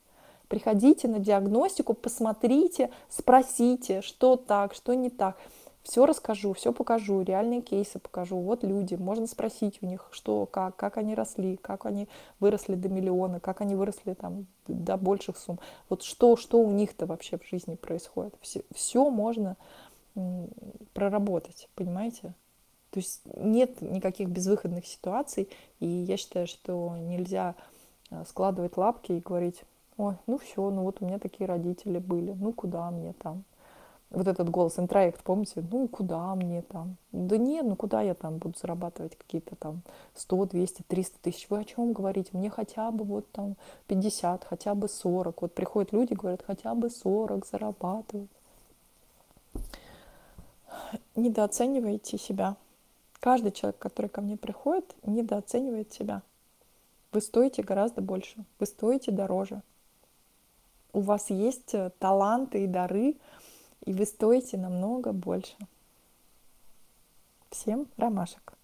Приходите 0.47 1.07
на 1.07 1.19
диагностику, 1.19 1.93
посмотрите, 1.93 2.91
спросите, 3.09 4.01
что 4.01 4.35
так, 4.35 4.73
что 4.73 4.93
не 4.93 5.09
так. 5.09 5.37
Все 5.83 6.07
расскажу, 6.07 6.53
все 6.53 6.73
покажу, 6.73 7.21
реальные 7.21 7.61
кейсы 7.61 7.99
покажу. 7.99 8.37
Вот 8.39 8.63
люди, 8.63 8.95
можно 8.95 9.27
спросить 9.27 9.77
у 9.81 9.85
них, 9.85 10.07
что, 10.11 10.47
как, 10.47 10.75
как 10.75 10.97
они 10.97 11.13
росли, 11.13 11.57
как 11.57 11.85
они 11.85 12.07
выросли 12.39 12.73
до 12.73 12.89
миллиона, 12.89 13.39
как 13.39 13.61
они 13.61 13.75
выросли 13.75 14.13
там 14.13 14.47
до 14.67 14.97
больших 14.97 15.37
сумм. 15.37 15.59
Вот 15.87 16.01
что, 16.01 16.37
что 16.37 16.59
у 16.59 16.71
них-то 16.71 17.05
вообще 17.05 17.37
в 17.37 17.47
жизни 17.47 17.75
происходит. 17.75 18.33
Все, 18.41 18.63
все 18.73 19.07
можно 19.11 19.57
проработать, 20.93 21.69
понимаете? 21.75 22.33
То 22.89 22.99
есть 22.99 23.21
нет 23.35 23.81
никаких 23.81 24.29
безвыходных 24.29 24.87
ситуаций, 24.87 25.49
и 25.79 25.85
я 25.85 26.17
считаю, 26.17 26.47
что 26.47 26.95
нельзя 26.97 27.55
а, 28.09 28.23
складывать 28.25 28.77
лапки 28.77 29.11
и 29.11 29.19
говорить, 29.19 29.63
ой, 29.97 30.15
ну 30.27 30.37
все, 30.37 30.69
ну 30.69 30.83
вот 30.83 31.01
у 31.01 31.05
меня 31.05 31.19
такие 31.19 31.47
родители 31.47 31.99
были, 31.99 32.33
ну 32.33 32.53
куда 32.53 32.91
мне 32.91 33.13
там, 33.13 33.43
вот 34.09 34.27
этот 34.27 34.49
голос, 34.49 34.79
интроект, 34.79 35.23
помните, 35.23 35.63
ну 35.71 35.87
куда 35.87 36.35
мне 36.35 36.61
там? 36.61 36.95
Да 37.11 37.37
нет, 37.37 37.65
ну 37.65 37.75
куда 37.75 38.01
я 38.01 38.13
там 38.13 38.37
буду 38.37 38.57
зарабатывать 38.57 39.17
какие-то 39.17 39.55
там 39.55 39.81
100, 40.15 40.45
200, 40.45 40.83
300 40.87 41.19
тысяч? 41.21 41.47
Вы 41.49 41.59
о 41.59 41.63
чем 41.63 41.93
говорите? 41.93 42.29
Мне 42.33 42.49
хотя 42.49 42.91
бы 42.91 43.03
вот 43.03 43.29
там 43.31 43.55
50, 43.87 44.45
хотя 44.45 44.75
бы 44.75 44.87
40. 44.87 45.41
Вот 45.41 45.53
приходят 45.53 45.91
люди, 45.91 46.13
говорят, 46.13 46.43
хотя 46.45 46.73
бы 46.75 46.89
40 46.89 47.45
зарабатывать. 47.45 48.29
Недооценивайте 51.15 52.17
себя. 52.17 52.55
Каждый 53.19 53.51
человек, 53.51 53.79
который 53.79 54.07
ко 54.07 54.21
мне 54.21 54.37
приходит, 54.37 54.95
недооценивает 55.05 55.91
себя. 55.91 56.21
Вы 57.11 57.21
стоите 57.21 57.63
гораздо 57.63 58.01
больше, 58.01 58.45
вы 58.59 58.65
стоите 58.65 59.11
дороже. 59.11 59.61
У 60.95 61.01
вас 61.01 61.29
есть 61.29 61.73
э, 61.73 61.91
таланты 61.99 62.63
и 62.63 62.67
дары, 62.67 63.17
и 63.81 63.91
вы 63.91 64.05
стоите 64.05 64.55
намного 64.55 65.11
больше. 65.11 65.57
Всем 67.49 67.89
ромашек! 67.97 68.54